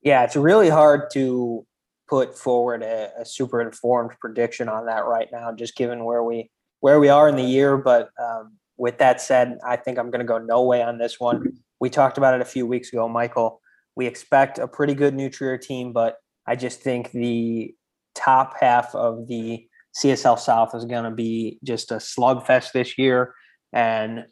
Yeah, 0.03 0.25
it's 0.25 0.37
really 0.37 0.69
hard 0.69 1.11
to 1.13 1.67
put 2.09 2.37
forward 2.37 2.83
a, 2.83 3.11
a, 3.19 3.25
super 3.25 3.63
informed 3.63 4.11
prediction 4.21 4.69
on 4.69 4.87
that 4.87 5.07
right 5.07 5.29
now, 5.33 5.53
just 5.53 5.75
given 5.75 6.05
where 6.05 6.23
we 6.23 6.51
where 6.85 7.01
we 7.01 7.09
are 7.09 7.31
in 7.31 7.37
the 7.37 7.43
year. 7.43 7.79
But 7.79 8.11
um, 8.23 8.59
with 8.77 8.99
that 8.99 9.19
said, 9.19 9.57
I 9.67 9.77
think 9.77 9.99
I'm 9.99 10.11
going 10.11 10.21
to 10.21 10.27
go 10.27 10.37
no 10.37 10.65
way 10.65 10.83
on 10.83 10.99
this 10.99 11.19
one. 11.19 11.57
We 11.81 11.89
talked 11.89 12.19
about 12.19 12.35
it 12.35 12.43
a 12.43 12.45
few 12.45 12.67
weeks 12.67 12.93
ago, 12.93 13.09
Michal. 13.09 13.63
We 13.97 14.07
expect 14.07 14.59
a 14.59 14.69
pretty 14.69 14.93
good 14.93 15.15
New 15.15 15.31
Trier 15.31 15.57
team, 15.57 15.95
but 15.95 16.17
I 16.47 16.57
just 16.57 16.83
think 16.83 17.11
the 17.13 17.75
top 18.15 18.57
half 18.61 18.95
of 18.95 19.29
the 19.29 19.67
CSL 19.97 20.39
South 20.39 20.75
is 20.75 20.85
going 20.85 21.05
to 21.05 21.11
be 21.11 21.59
just 21.65 21.91
a 21.91 21.95
slugfest 21.95 22.73
this 22.73 22.99
year. 22.99 23.35
And 23.73 24.27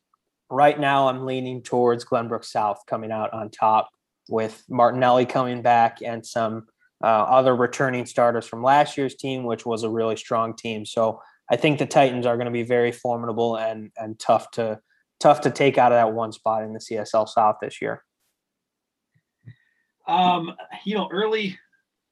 right 0.51 0.79
now, 0.79 1.09
I'm 1.09 1.25
leaning 1.25 1.63
towards 1.63 2.05
Glenbrook 2.05 2.45
South 2.45 2.83
coming 2.87 3.13
out 3.13 3.33
on 3.33 3.49
top 3.49 3.89
with 4.29 4.63
Martinelli 4.69 5.25
coming 5.25 5.63
back 5.63 6.03
and 6.05 6.25
some 6.25 6.67
uh, 7.03 7.07
other 7.07 7.57
returning 7.57 8.05
starters 8.05 8.47
from 8.47 8.63
last 8.63 8.99
year's 8.99 9.15
team, 9.15 9.45
which 9.45 9.65
was 9.65 9.85
a 9.85 9.91
really 9.91 10.17
strong 10.17 10.55
team. 10.55 10.85
So 10.85 11.23
I 11.53 11.57
think 11.57 11.79
the 11.79 11.87
Titans 11.87 12.25
are 12.25 12.37
going 12.37 12.47
to 12.47 12.51
be 12.51 12.63
very 12.63 12.91
formidable 12.91 13.57
and 13.57 13.91
and 13.99 14.19
tough 14.19 14.51
to 14.53 14.81
tough 15.21 15.43
to 15.43 15.51
take 15.51 15.77
out 15.77 15.93
of 15.93 15.97
that 15.97 16.15
one 16.15 16.33
spot 16.33 16.65
in 16.65 16.73
the 16.73 16.79
CSL 16.79 17.29
South 17.29 17.57
this 17.61 17.83
year. 17.83 18.03
Um, 20.09 20.55
you 20.85 20.95
know, 20.97 21.11
early 21.13 21.59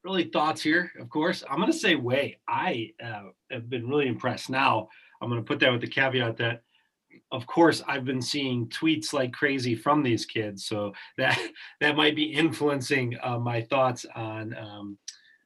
early 0.07 0.25
thoughts 0.25 0.61
here, 0.61 0.93
of 1.01 1.09
course. 1.09 1.43
I'm 1.49 1.59
going 1.59 1.73
to 1.73 1.79
say 1.79 1.95
way. 1.95 2.39
I 2.47 2.93
uh, 3.03 3.31
have 3.51 3.71
been 3.71 3.89
really 3.89 4.09
impressed. 4.09 4.51
Now, 4.51 4.89
I'm 5.21 5.31
going 5.31 5.41
to 5.41 5.47
put 5.47 5.59
that 5.61 5.73
with 5.73 5.81
the 5.81 5.89
caveat 5.89 6.37
that, 6.39 6.63
of 7.33 7.47
course, 7.47 7.83
I've 7.87 8.05
been 8.05 8.23
seeing 8.23 8.69
tweets 8.69 9.13
like 9.13 9.33
crazy 9.33 9.75
from 9.75 10.03
these 10.03 10.27
kids, 10.27 10.67
so 10.67 10.93
that 11.17 11.39
that 11.81 11.97
might 11.97 12.15
be 12.15 12.25
influencing 12.25 13.17
uh, 13.23 13.39
my 13.39 13.63
thoughts 13.63 14.05
on 14.15 14.55
um, 14.55 14.99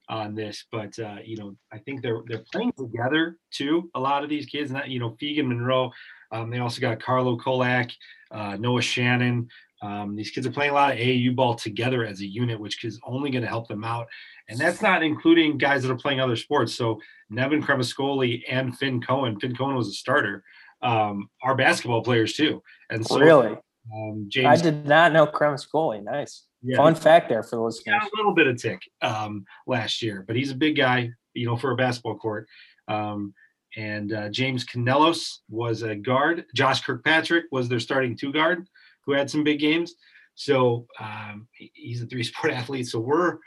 on 0.09 0.35
this. 0.35 0.65
But 0.71 0.99
uh, 0.99 1.19
you 1.25 1.37
know, 1.37 1.57
I 1.73 1.79
think 1.79 2.03
they're 2.03 2.23
they're 2.27 2.45
playing 2.53 2.73
together 2.73 3.39
too. 3.51 3.91
A 3.95 4.01
lot 4.01 4.23
of 4.23 4.31
these 4.31 4.47
kids, 4.47 4.71
not 4.71 4.89
you 4.89 4.99
know, 4.99 5.17
Fegan 5.21 5.47
Monroe. 5.47 5.91
Um, 6.33 6.51
they 6.51 6.59
also 6.59 6.81
got 6.81 7.01
Carlo 7.01 7.37
Kolak, 7.37 7.91
uh, 8.31 8.57
Noah 8.59 8.83
Shannon. 8.83 9.49
Um, 9.83 10.17
these 10.17 10.31
kids 10.31 10.47
are 10.47 10.51
playing 10.51 10.71
a 10.71 10.75
lot 10.75 10.93
of 10.93 10.99
AAU 10.99 11.37
ball 11.37 11.55
together 11.55 12.07
as 12.07 12.21
a 12.21 12.27
unit, 12.27 12.59
which 12.59 12.85
is 12.85 12.99
only 13.05 13.31
going 13.31 13.43
to 13.43 13.49
help 13.49 13.69
them 13.69 13.85
out. 13.85 14.07
And 14.49 14.59
that's 14.59 14.81
not 14.81 15.03
including 15.03 15.59
guys 15.59 15.83
that 15.83 15.91
are 15.91 15.97
playing 15.97 16.21
other 16.21 16.37
sports. 16.37 16.75
So 16.75 17.01
Nevin 17.29 17.63
Cremascoli 17.63 18.43
and 18.49 18.77
Finn 18.79 19.03
Cohen, 19.03 19.39
Finn 19.39 19.55
Cohen 19.55 19.77
was 19.77 19.89
a 19.89 19.93
starter, 19.93 20.43
um, 20.83 21.29
are 21.43 21.55
basketball 21.55 22.03
players 22.03 22.33
too. 22.33 22.63
And 22.89 23.07
so 23.07 23.19
really, 23.19 23.59
um, 23.93 24.27
James, 24.29 24.61
I 24.61 24.63
did 24.63 24.87
not 24.87 25.13
know 25.13 25.27
Cremascoli. 25.27 26.03
Nice. 26.03 26.45
Yeah, 26.65 26.79
Fun 26.79 26.95
fact 26.95 27.29
there 27.29 27.43
for 27.43 27.57
the 27.57 27.63
listeners. 27.63 27.85
Got 28.01 28.11
a 28.11 28.17
little 28.17 28.33
bit 28.33 28.47
of 28.47 28.57
tick 28.57 28.81
um, 29.03 29.45
last 29.67 30.01
year, 30.01 30.25
but 30.27 30.35
he's 30.35 30.51
a 30.51 30.55
big 30.55 30.77
guy, 30.77 31.11
you 31.35 31.45
know, 31.45 31.57
for 31.57 31.73
a 31.73 31.77
basketball 31.77 32.17
court. 32.17 32.49
Um, 32.89 33.35
and 33.77 34.13
uh, 34.13 34.29
James 34.31 34.65
Canelos 34.65 35.41
was 35.51 35.83
a 35.83 35.95
guard. 35.95 36.47
Josh 36.55 36.83
Kirkpatrick 36.83 37.45
was 37.53 37.69
their 37.69 37.81
starting 37.81 38.17
two 38.17 38.33
guard, 38.33 38.67
who 39.05 39.13
had 39.13 39.29
some 39.29 39.45
big 39.45 39.59
games. 39.59 39.95
So 40.37 40.87
um, 40.99 41.49
he's 41.53 42.03
a 42.03 42.07
three 42.07 42.23
sport 42.23 42.53
athlete. 42.55 42.87
So 42.87 42.99
we're 42.99 43.39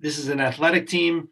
this 0.00 0.18
is 0.18 0.28
an 0.28 0.40
athletic 0.40 0.88
team. 0.88 1.28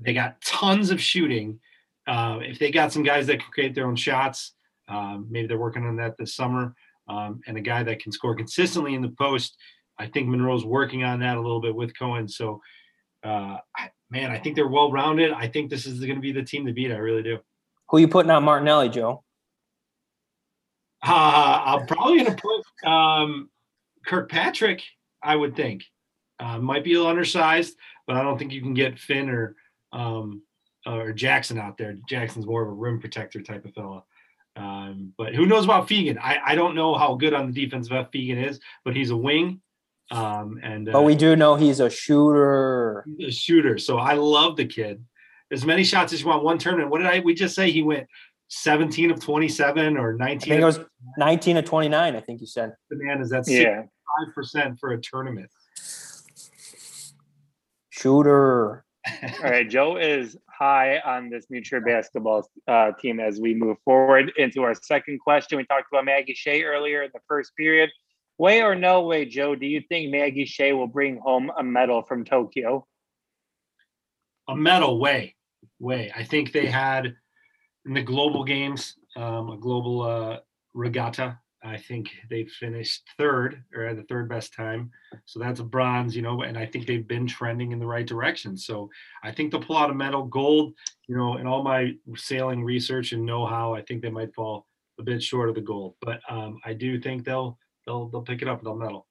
They 0.00 0.14
got 0.14 0.40
tons 0.40 0.90
of 0.90 1.00
shooting. 1.00 1.60
Uh, 2.06 2.38
if 2.42 2.58
they 2.58 2.70
got 2.70 2.92
some 2.92 3.02
guys 3.02 3.26
that 3.26 3.40
can 3.40 3.50
create 3.52 3.74
their 3.74 3.86
own 3.86 3.96
shots, 3.96 4.54
um, 4.88 5.26
maybe 5.30 5.46
they're 5.46 5.58
working 5.58 5.84
on 5.84 5.96
that 5.96 6.16
this 6.18 6.34
summer. 6.34 6.74
Um, 7.06 7.42
and 7.46 7.58
a 7.58 7.60
guy 7.60 7.82
that 7.82 8.00
can 8.00 8.12
score 8.12 8.34
consistently 8.34 8.94
in 8.94 9.02
the 9.02 9.10
post. 9.10 9.56
I 9.98 10.06
think 10.06 10.28
Monroe's 10.28 10.64
working 10.64 11.04
on 11.04 11.20
that 11.20 11.36
a 11.36 11.40
little 11.40 11.60
bit 11.60 11.74
with 11.74 11.96
Cohen. 11.98 12.28
So, 12.28 12.60
uh, 13.22 13.58
man, 14.10 14.30
I 14.30 14.38
think 14.38 14.56
they're 14.56 14.68
well 14.68 14.90
rounded. 14.90 15.32
I 15.32 15.48
think 15.48 15.70
this 15.70 15.86
is 15.86 16.00
going 16.00 16.16
to 16.16 16.20
be 16.20 16.32
the 16.32 16.42
team 16.42 16.66
to 16.66 16.72
beat. 16.72 16.92
I 16.92 16.96
really 16.96 17.22
do. 17.22 17.38
Who 17.88 17.96
are 17.96 18.00
you 18.00 18.08
putting 18.08 18.30
on 18.30 18.44
Martinelli, 18.44 18.88
Joe? 18.88 19.22
Uh, 21.06 21.62
I'm 21.64 21.86
probably 21.86 22.24
going 22.24 22.34
to 22.34 22.42
put 22.42 22.90
um, 22.90 23.50
Kirkpatrick. 24.06 24.82
I 25.22 25.36
would 25.36 25.54
think 25.54 25.84
uh, 26.40 26.58
might 26.58 26.84
be 26.84 26.94
a 26.94 26.96
little 26.96 27.10
undersized, 27.10 27.76
but 28.06 28.16
I 28.16 28.22
don't 28.22 28.38
think 28.38 28.52
you 28.52 28.62
can 28.62 28.74
get 28.74 28.98
Finn 28.98 29.28
or 29.28 29.56
um, 29.92 30.42
or 30.86 31.12
Jackson 31.12 31.58
out 31.58 31.78
there. 31.78 31.96
Jackson's 32.08 32.46
more 32.46 32.62
of 32.62 32.68
a 32.68 32.72
rim 32.72 33.00
protector 33.00 33.42
type 33.42 33.64
of 33.64 33.74
fella. 33.74 34.02
Um, 34.56 35.12
but 35.16 35.34
who 35.34 35.46
knows 35.46 35.64
about 35.64 35.88
Fegan? 35.88 36.18
I, 36.20 36.38
I 36.44 36.54
don't 36.54 36.74
know 36.74 36.94
how 36.94 37.14
good 37.14 37.34
on 37.34 37.50
the 37.50 37.64
defensive 37.64 37.92
F 37.92 38.10
Fegan 38.12 38.42
is, 38.42 38.60
but 38.84 38.94
he's 38.94 39.10
a 39.10 39.16
wing. 39.16 39.60
Um, 40.10 40.60
and 40.62 40.88
uh, 40.88 40.92
but 40.92 41.02
we 41.02 41.14
do 41.14 41.34
know 41.36 41.56
he's 41.56 41.80
a 41.80 41.90
shooter. 41.90 43.04
He's 43.16 43.28
a 43.28 43.32
shooter. 43.32 43.78
So 43.78 43.98
I 43.98 44.14
love 44.14 44.56
the 44.56 44.66
kid. 44.66 45.04
As 45.50 45.64
many 45.64 45.84
shots 45.84 46.12
as 46.12 46.20
you 46.20 46.26
want. 46.26 46.44
One 46.44 46.58
tournament. 46.58 46.90
What 46.90 46.98
did 46.98 47.06
I? 47.06 47.20
We 47.20 47.34
just 47.34 47.54
say 47.54 47.70
he 47.70 47.82
went 47.82 48.06
17 48.48 49.10
of 49.10 49.20
27 49.20 49.96
or 49.96 50.14
19. 50.14 50.36
I 50.36 50.38
think 50.38 50.62
it 50.62 50.64
was 50.64 50.80
19 51.18 51.56
of 51.58 51.64
29. 51.64 52.16
I 52.16 52.20
think 52.20 52.40
you 52.40 52.46
said. 52.46 52.72
The 52.90 52.96
man 52.96 53.20
is 53.20 53.30
that 53.30 53.44
yeah. 53.46 53.82
five 53.82 54.34
percent 54.34 54.78
for 54.78 54.92
a 54.92 55.00
tournament. 55.00 55.50
Shooter. 57.90 58.84
All 59.22 59.50
right, 59.50 59.68
Joe 59.68 59.96
is 59.96 60.36
high 60.50 60.98
on 61.00 61.28
this 61.28 61.46
New 61.50 61.62
Trier 61.62 61.80
basketball 61.80 62.48
uh, 62.66 62.92
team 63.00 63.20
as 63.20 63.40
we 63.40 63.54
move 63.54 63.76
forward 63.84 64.32
into 64.36 64.62
our 64.62 64.74
second 64.74 65.20
question. 65.20 65.58
We 65.58 65.64
talked 65.64 65.86
about 65.92 66.04
Maggie 66.04 66.34
Shea 66.34 66.62
earlier 66.62 67.02
in 67.02 67.10
the 67.12 67.20
first 67.28 67.54
period. 67.56 67.90
Way 68.38 68.62
or 68.62 68.74
no 68.74 69.02
way, 69.02 69.24
Joe, 69.24 69.54
do 69.54 69.66
you 69.66 69.80
think 69.88 70.10
Maggie 70.10 70.44
Shea 70.44 70.72
will 70.72 70.88
bring 70.88 71.18
home 71.18 71.50
a 71.56 71.62
medal 71.62 72.02
from 72.02 72.24
Tokyo? 72.24 72.86
A 74.48 74.56
medal, 74.56 74.98
way, 74.98 75.36
way. 75.78 76.12
I 76.14 76.24
think 76.24 76.52
they 76.52 76.66
had 76.66 77.14
in 77.86 77.94
the 77.94 78.02
global 78.02 78.44
games 78.44 78.96
um, 79.16 79.50
a 79.50 79.56
global 79.56 80.02
uh, 80.02 80.38
regatta 80.74 81.38
I 81.64 81.78
think 81.78 82.10
they 82.28 82.44
finished 82.44 83.08
third 83.16 83.64
or 83.74 83.86
had 83.86 83.96
the 83.96 84.02
third 84.02 84.28
best 84.28 84.52
time. 84.52 84.90
So 85.24 85.40
that's 85.40 85.60
a 85.60 85.64
bronze, 85.64 86.14
you 86.14 86.20
know, 86.20 86.42
and 86.42 86.58
I 86.58 86.66
think 86.66 86.86
they've 86.86 87.08
been 87.08 87.26
trending 87.26 87.72
in 87.72 87.78
the 87.78 87.86
right 87.86 88.06
direction. 88.06 88.56
So 88.58 88.90
I 89.22 89.32
think 89.32 89.50
they'll 89.50 89.62
pull 89.62 89.78
out 89.78 89.90
a 89.90 89.94
medal. 89.94 90.24
Gold, 90.24 90.74
you 91.08 91.16
know, 91.16 91.38
in 91.38 91.46
all 91.46 91.62
my 91.62 91.94
sailing 92.16 92.62
research 92.62 93.12
and 93.12 93.24
know 93.24 93.46
how, 93.46 93.74
I 93.74 93.80
think 93.80 94.02
they 94.02 94.10
might 94.10 94.34
fall 94.34 94.66
a 95.00 95.02
bit 95.02 95.22
short 95.22 95.48
of 95.48 95.54
the 95.54 95.62
gold. 95.62 95.94
But 96.02 96.20
um, 96.28 96.60
I 96.66 96.74
do 96.74 97.00
think 97.00 97.24
they'll 97.24 97.58
they'll 97.86 98.08
they'll 98.08 98.22
pick 98.22 98.42
it 98.42 98.48
up 98.48 98.62
they'll 98.62 98.76
medal. 98.76 99.06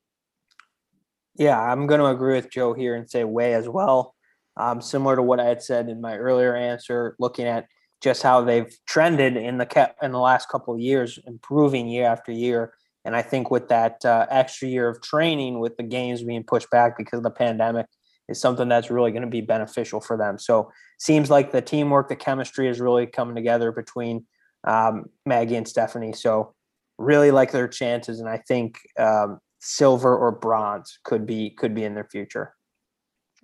Yeah, 1.35 1.59
I'm 1.59 1.87
going 1.87 1.99
to 1.99 2.07
agree 2.07 2.35
with 2.35 2.51
Joe 2.51 2.73
here 2.73 2.95
and 2.95 3.09
say 3.09 3.23
way 3.23 3.55
as 3.55 3.67
well. 3.67 4.13
Um, 4.55 4.81
similar 4.81 5.15
to 5.15 5.23
what 5.23 5.39
I 5.39 5.45
had 5.45 5.63
said 5.63 5.89
in 5.89 5.99
my 5.99 6.15
earlier 6.15 6.55
answer, 6.55 7.15
looking 7.17 7.47
at 7.47 7.67
just 8.01 8.21
how 8.21 8.41
they've 8.41 8.71
trended 8.85 9.35
in 9.35 9.57
the 9.57 9.65
cap 9.65 9.95
in 10.03 10.11
the 10.11 10.19
last 10.19 10.49
couple 10.49 10.75
of 10.75 10.79
years, 10.79 11.17
improving 11.25 11.87
year 11.87 12.05
after 12.05 12.31
year. 12.31 12.73
And 13.05 13.15
I 13.15 13.21
think 13.21 13.49
with 13.49 13.67
that 13.69 14.05
uh, 14.05 14.27
extra 14.29 14.67
year 14.67 14.87
of 14.87 15.01
training, 15.01 15.59
with 15.59 15.75
the 15.77 15.83
games 15.83 16.21
being 16.21 16.43
pushed 16.43 16.69
back 16.69 16.97
because 16.97 17.17
of 17.17 17.23
the 17.23 17.31
pandemic, 17.31 17.87
is 18.29 18.39
something 18.39 18.69
that's 18.69 18.91
really 18.91 19.11
going 19.11 19.23
to 19.23 19.29
be 19.29 19.41
beneficial 19.41 19.99
for 19.99 20.17
them. 20.17 20.37
So 20.37 20.71
seems 20.99 21.29
like 21.29 21.51
the 21.51 21.61
teamwork, 21.61 22.09
the 22.09 22.15
chemistry 22.15 22.69
is 22.69 22.79
really 22.79 23.07
coming 23.07 23.35
together 23.35 23.71
between 23.71 24.25
um, 24.65 25.05
Maggie 25.25 25.55
and 25.55 25.67
Stephanie. 25.67 26.13
So 26.13 26.53
really 26.97 27.31
like 27.31 27.51
their 27.51 27.67
chances, 27.67 28.19
and 28.19 28.29
I 28.29 28.37
think 28.37 28.79
um, 28.99 29.39
silver 29.59 30.15
or 30.15 30.31
bronze 30.31 30.99
could 31.03 31.25
be 31.25 31.51
could 31.51 31.73
be 31.73 31.83
in 31.83 31.95
their 31.95 32.07
future. 32.11 32.53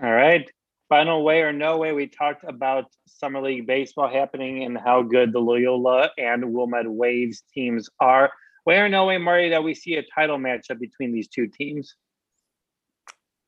All 0.01 0.11
right. 0.11 0.49
Final 0.89 1.23
way 1.23 1.41
or 1.41 1.53
no 1.53 1.77
way, 1.77 1.91
we 1.93 2.07
talked 2.07 2.43
about 2.43 2.85
Summer 3.05 3.41
League 3.41 3.67
Baseball 3.67 4.09
happening 4.09 4.63
and 4.63 4.75
how 4.75 5.03
good 5.03 5.31
the 5.31 5.39
Loyola 5.39 6.09
and 6.17 6.51
Wilmette 6.51 6.89
Waves 6.89 7.43
teams 7.53 7.87
are. 7.99 8.31
Way 8.65 8.79
or 8.79 8.89
no 8.89 9.05
way, 9.05 9.19
Marty, 9.19 9.49
that 9.49 9.63
we 9.63 9.75
see 9.75 9.95
a 9.95 10.03
title 10.03 10.37
matchup 10.37 10.79
between 10.79 11.11
these 11.13 11.27
two 11.27 11.47
teams? 11.47 11.93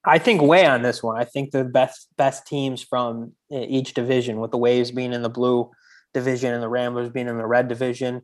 I 0.05 0.17
think 0.17 0.41
way 0.41 0.65
on 0.65 0.81
this 0.81 1.01
one. 1.01 1.17
I 1.17 1.25
think 1.25 1.51
the 1.51 1.63
best 1.63 2.07
best 2.17 2.47
teams 2.47 2.83
from 2.83 3.33
each 3.51 3.93
division, 3.93 4.39
with 4.39 4.51
the 4.51 4.57
Waves 4.57 4.91
being 4.91 5.13
in 5.13 5.21
the 5.21 5.29
blue 5.29 5.69
division 6.13 6.53
and 6.53 6.61
the 6.61 6.69
Ramblers 6.69 7.09
being 7.09 7.27
in 7.27 7.37
the 7.37 7.45
red 7.45 7.67
division. 7.67 8.21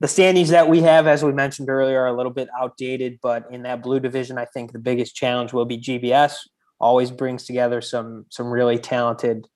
The 0.00 0.08
standings 0.08 0.50
that 0.50 0.68
we 0.68 0.80
have, 0.82 1.08
as 1.08 1.24
we 1.24 1.32
mentioned 1.32 1.68
earlier, 1.68 2.02
are 2.02 2.06
a 2.06 2.16
little 2.16 2.32
bit 2.32 2.48
outdated, 2.58 3.18
but 3.20 3.46
in 3.50 3.62
that 3.62 3.82
blue 3.82 3.98
division, 3.98 4.38
I 4.38 4.44
think 4.44 4.72
the 4.72 4.78
biggest 4.78 5.16
challenge 5.16 5.52
will 5.52 5.64
be 5.64 5.78
GBS, 5.78 6.36
always 6.80 7.10
brings 7.10 7.44
together 7.44 7.80
some 7.80 8.26
some 8.28 8.46
really 8.46 8.78
talented 8.78 9.46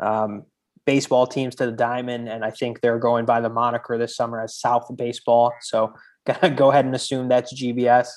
um, 0.00 0.44
baseball 0.84 1.26
teams 1.26 1.54
to 1.54 1.66
the 1.66 1.72
diamond 1.72 2.28
and 2.28 2.44
i 2.44 2.50
think 2.50 2.80
they're 2.80 2.98
going 2.98 3.24
by 3.24 3.40
the 3.40 3.48
moniker 3.48 3.96
this 3.96 4.16
summer 4.16 4.40
as 4.40 4.56
south 4.56 4.90
baseball. 4.96 5.52
So 5.60 5.94
gotta 6.26 6.50
go 6.50 6.70
ahead 6.70 6.84
and 6.84 6.94
assume 6.94 7.28
that's 7.28 7.54
gbs 7.54 8.08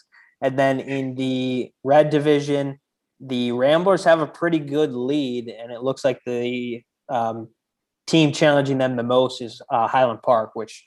and 0.42 0.60
then 0.60 0.80
in 0.80 1.16
the 1.16 1.72
red 1.84 2.10
division 2.10 2.80
the 3.20 3.52
ramblers 3.52 4.04
have 4.04 4.20
a 4.20 4.28
pretty 4.28 4.60
good 4.60 4.94
lead 4.94 5.48
and 5.48 5.72
it 5.72 5.82
looks 5.82 6.04
like 6.04 6.20
the 6.26 6.82
um, 7.10 7.48
team 8.06 8.32
challenging 8.32 8.78
them 8.78 8.96
the 8.96 9.04
most 9.04 9.42
is 9.42 9.62
uh, 9.70 9.88
highland 9.88 10.22
park 10.22 10.52
which 10.54 10.86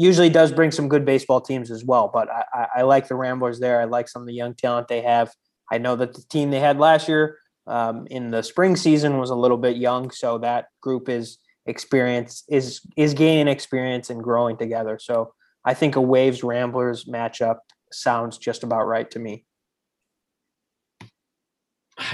usually 0.00 0.30
does 0.30 0.50
bring 0.52 0.70
some 0.70 0.88
good 0.88 1.04
baseball 1.04 1.40
teams 1.40 1.70
as 1.70 1.84
well 1.84 2.10
but 2.12 2.28
I, 2.30 2.66
I 2.76 2.82
like 2.82 3.08
the 3.08 3.14
ramblers 3.14 3.60
there 3.60 3.80
i 3.80 3.84
like 3.84 4.08
some 4.08 4.22
of 4.22 4.28
the 4.28 4.34
young 4.34 4.54
talent 4.54 4.88
they 4.88 5.02
have 5.02 5.30
I 5.70 5.78
know 5.78 5.96
that 5.96 6.14
the 6.14 6.22
team 6.22 6.50
they 6.50 6.60
had 6.60 6.78
last 6.78 7.08
year 7.08 7.38
um, 7.66 8.06
in 8.10 8.30
the 8.30 8.42
spring 8.42 8.76
season 8.76 9.18
was 9.18 9.30
a 9.30 9.34
little 9.34 9.56
bit 9.56 9.76
young, 9.76 10.10
so 10.10 10.38
that 10.38 10.66
group 10.80 11.08
is 11.08 11.38
experience 11.66 12.42
is 12.48 12.80
is 12.96 13.14
gaining 13.14 13.46
experience 13.46 14.10
and 14.10 14.22
growing 14.22 14.56
together. 14.56 14.98
So 15.00 15.32
I 15.64 15.74
think 15.74 15.96
a 15.96 16.00
Waves 16.00 16.42
Ramblers 16.42 17.04
matchup 17.04 17.58
sounds 17.92 18.38
just 18.38 18.64
about 18.64 18.86
right 18.86 19.10
to 19.12 19.18
me. 19.18 19.44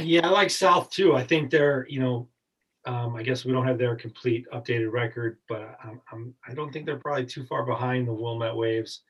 Yeah, 0.03 0.27
I 0.27 0.31
like 0.31 0.51
South 0.51 0.90
too. 0.90 1.14
I 1.14 1.25
think 1.25 1.51
they're 1.51 1.87
you 1.88 2.01
know, 2.01 2.29
um, 2.87 3.16
I 3.16 3.22
guess 3.22 3.44
we 3.44 3.53
don't 3.53 3.66
have 3.66 3.79
their 3.79 3.96
complete 3.96 4.46
updated 4.53 4.92
record, 4.92 5.38
but 5.49 5.77
I'm, 5.83 6.01
I'm 6.12 6.35
I 6.49 6.55
don't 6.55 6.72
think 6.72 6.87
they're 6.87 6.99
probably 6.99 7.27
too 7.27 7.44
far 7.44 7.64
behind 7.64 8.07
the 8.07 8.12
Wilmette 8.12 8.57
Waves 8.57 9.03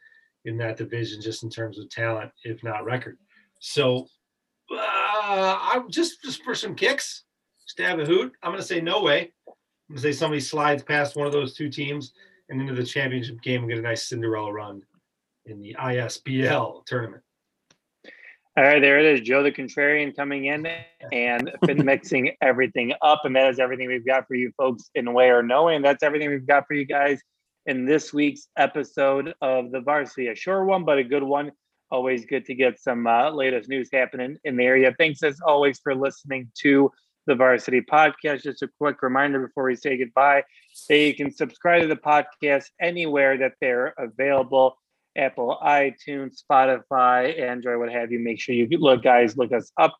in 0.47 0.57
that 0.59 0.77
division 0.77 1.21
just 1.21 1.43
in 1.43 1.51
terms 1.51 1.79
of 1.79 1.91
talent, 1.91 2.33
if 2.43 2.63
not 2.65 2.85
record. 2.85 3.19
So 3.61 4.09
uh, 4.73 4.77
I 4.79 5.83
just 5.91 6.23
just 6.23 6.43
for 6.43 6.55
some 6.55 6.75
kicks, 6.75 7.25
stab 7.67 8.01
a 8.01 8.07
hoot. 8.07 8.33
I'm 8.43 8.51
going 8.51 8.63
to 8.63 8.67
say 8.67 8.81
no 8.81 9.03
way. 9.03 9.33
I'm 9.47 9.95
going 9.95 9.97
to 9.97 10.03
say 10.03 10.13
somebody 10.13 10.41
slides 10.41 10.83
past 10.83 11.15
one 11.15 11.27
of 11.27 11.33
those 11.33 11.55
two 11.55 11.69
teams 11.69 12.13
and 12.49 12.61
into 12.61 12.75
the 12.75 12.85
championship 12.85 13.43
game 13.43 13.61
and 13.61 13.69
get 13.69 13.79
a 13.79 13.83
nice 13.83 14.09
Cinderella 14.09 14.53
run 14.53 14.83
in 15.45 15.61
the 15.61 15.77
ISBL 15.79 16.85
tournament. 16.87 17.23
All 18.59 18.65
right, 18.65 18.81
there 18.81 18.99
it 18.99 19.05
is. 19.05 19.21
Joe 19.21 19.43
the 19.43 19.53
Contrarian 19.53 20.17
coming 20.17 20.47
in 20.47 20.67
and 21.13 21.53
been 21.67 21.85
mixing 21.85 22.33
everything 22.41 22.95
up. 23.03 23.21
And 23.25 23.37
that 23.37 23.51
is 23.51 23.59
everything 23.59 23.89
we've 23.89 24.07
got 24.07 24.27
for 24.27 24.35
you 24.35 24.51
folks 24.57 24.91
in 24.95 25.13
way 25.13 25.29
or 25.29 25.43
No 25.43 25.65
Way. 25.65 25.79
that's 25.83 26.03
everything 26.03 26.31
we've 26.31 26.47
got 26.47 26.67
for 26.67 26.73
you 26.73 26.87
guys 26.87 27.21
in 27.67 27.85
this 27.85 28.15
week's 28.15 28.49
episode 28.57 29.35
of 29.43 29.73
the 29.73 29.81
varsity. 29.81 30.29
A 30.29 30.35
short 30.35 30.67
one, 30.67 30.87
but 30.87 30.97
a 30.97 31.05
good 31.05 31.23
one. 31.23 31.53
Always 31.91 32.25
good 32.25 32.47
to 32.47 32.55
get 32.55 32.81
some 32.81 33.07
uh, 33.07 33.31
latest 33.31 33.69
news 33.69 33.91
happening 33.93 34.39
in 34.45 34.57
the 34.57 34.65
area. 34.65 34.95
Thanks 34.97 35.23
as 35.23 35.39
always 35.47 35.79
for 35.81 35.95
listening 35.95 36.51
to 36.63 36.91
the 37.27 37.35
Varsity 37.35 37.83
Podcast. 37.83 38.45
Just 38.45 38.63
a 38.63 38.71
quick 38.79 39.03
reminder 39.03 39.47
before 39.47 39.65
we 39.65 39.77
say 39.77 39.99
goodbye 39.99 40.43
that 40.89 40.97
you 40.97 41.15
can 41.15 41.31
subscribe 41.31 41.83
to 41.83 41.89
the 41.89 41.97
podcast 41.97 42.65
anywhere 42.81 43.37
that 43.37 43.53
they're 43.61 43.93
available 43.99 44.79
Apple, 45.17 45.59
iTunes, 45.65 46.43
Spotify, 46.43 47.41
Android, 47.41 47.79
what 47.79 47.93
have 47.93 48.13
you. 48.13 48.19
Make 48.19 48.41
sure 48.41 48.55
you 48.55 48.69
look, 48.79 49.03
guys, 49.03 49.37
look 49.37 49.53
us 49.53 49.71
up 49.81 49.97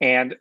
and 0.00 0.34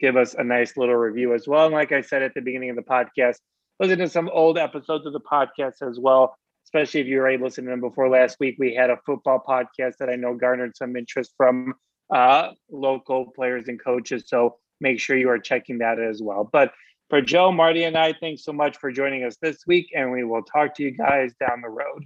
give 0.00 0.16
us 0.16 0.34
a 0.34 0.44
nice 0.44 0.76
little 0.76 0.96
review 0.96 1.34
as 1.34 1.46
well. 1.46 1.66
And 1.66 1.74
like 1.74 1.92
I 1.92 2.00
said 2.00 2.22
at 2.22 2.34
the 2.34 2.40
beginning 2.40 2.70
of 2.70 2.76
the 2.76 2.82
podcast, 2.82 3.36
listen 3.80 3.98
to 3.98 4.08
some 4.08 4.28
old 4.32 4.58
episodes 4.58 5.06
of 5.06 5.12
the 5.12 5.20
podcast 5.20 5.82
as 5.82 5.98
well 6.00 6.36
especially 6.68 7.00
if 7.00 7.06
you 7.06 7.18
were 7.18 7.28
able 7.28 7.40
to 7.40 7.44
listen 7.46 7.64
to 7.64 7.70
them 7.70 7.80
before 7.80 8.10
last 8.10 8.36
week. 8.40 8.56
We 8.58 8.74
had 8.74 8.90
a 8.90 8.98
football 9.06 9.42
podcast 9.46 9.96
that 9.98 10.10
I 10.10 10.16
know 10.16 10.34
garnered 10.34 10.76
some 10.76 10.96
interest 10.96 11.32
from 11.34 11.72
uh, 12.14 12.50
local 12.70 13.30
players 13.30 13.68
and 13.68 13.82
coaches. 13.82 14.24
So 14.26 14.56
make 14.78 15.00
sure 15.00 15.16
you 15.16 15.30
are 15.30 15.38
checking 15.38 15.78
that 15.78 15.98
as 15.98 16.22
well. 16.22 16.48
But 16.50 16.72
For 17.08 17.22
Joe, 17.22 17.50
Marty, 17.52 17.84
and 17.84 17.96
I, 17.96 18.12
thanks 18.12 18.44
so 18.44 18.52
much 18.52 18.76
for 18.76 18.92
joining 18.92 19.24
us 19.24 19.38
this 19.40 19.66
week, 19.66 19.88
and 19.96 20.12
we 20.12 20.24
will 20.24 20.42
talk 20.42 20.74
to 20.74 20.82
you 20.82 20.90
guys 20.90 21.32
down 21.40 21.62
the 21.62 21.70
road. 21.70 22.04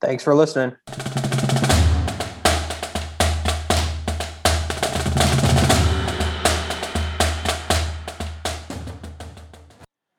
Thanks 0.00 0.22
for 0.22 0.34
listening. 0.34 0.76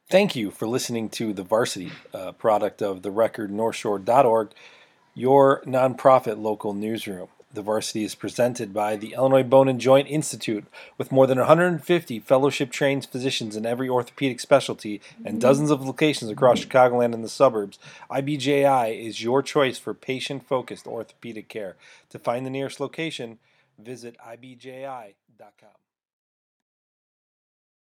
Thank 0.10 0.38
you 0.38 0.52
for 0.52 0.68
listening 0.68 1.10
to 1.10 1.34
The 1.34 1.44
Varsity, 1.44 1.92
a 2.14 2.32
product 2.32 2.82
of 2.82 3.02
the 3.02 3.12
record 3.12 3.52
northshore.org, 3.52 4.52
your 5.14 5.62
nonprofit 5.66 6.42
local 6.42 6.74
newsroom. 6.74 7.28
The 7.54 7.62
Varsity 7.62 8.04
is 8.04 8.14
presented 8.14 8.74
by 8.74 8.98
the 8.98 9.14
Illinois 9.14 9.44
Bone 9.44 9.70
and 9.70 9.80
Joint 9.80 10.10
Institute 10.10 10.66
with 10.98 11.12
more 11.12 11.26
than 11.26 11.38
150 11.38 12.20
fellowship 12.20 12.72
trained 12.72 13.06
physicians 13.06 13.56
in 13.56 13.66
every 13.66 13.88
orthopedic 13.88 14.40
specialty 14.42 15.02
and 15.18 15.36
mm-hmm. 15.36 15.40
dozens 15.40 15.72
of 15.72 15.82
locations 15.82 16.30
across 16.30 16.64
Chicagoland 16.64 17.14
and 17.14 17.24
the 17.24 17.30
suburbs. 17.30 17.80
IBJI 18.12 19.00
is 19.00 19.24
your 19.24 19.42
choice 19.42 19.78
for 19.78 19.94
patient 19.94 20.46
focused 20.46 20.88
orthopedic 20.88 21.48
care. 21.48 21.78
To 22.10 22.20
find 22.20 22.46
the 22.46 22.52
nearest 22.52 22.82
location, 22.82 23.40
visit 23.80 24.18
ibji.com. 24.28 25.87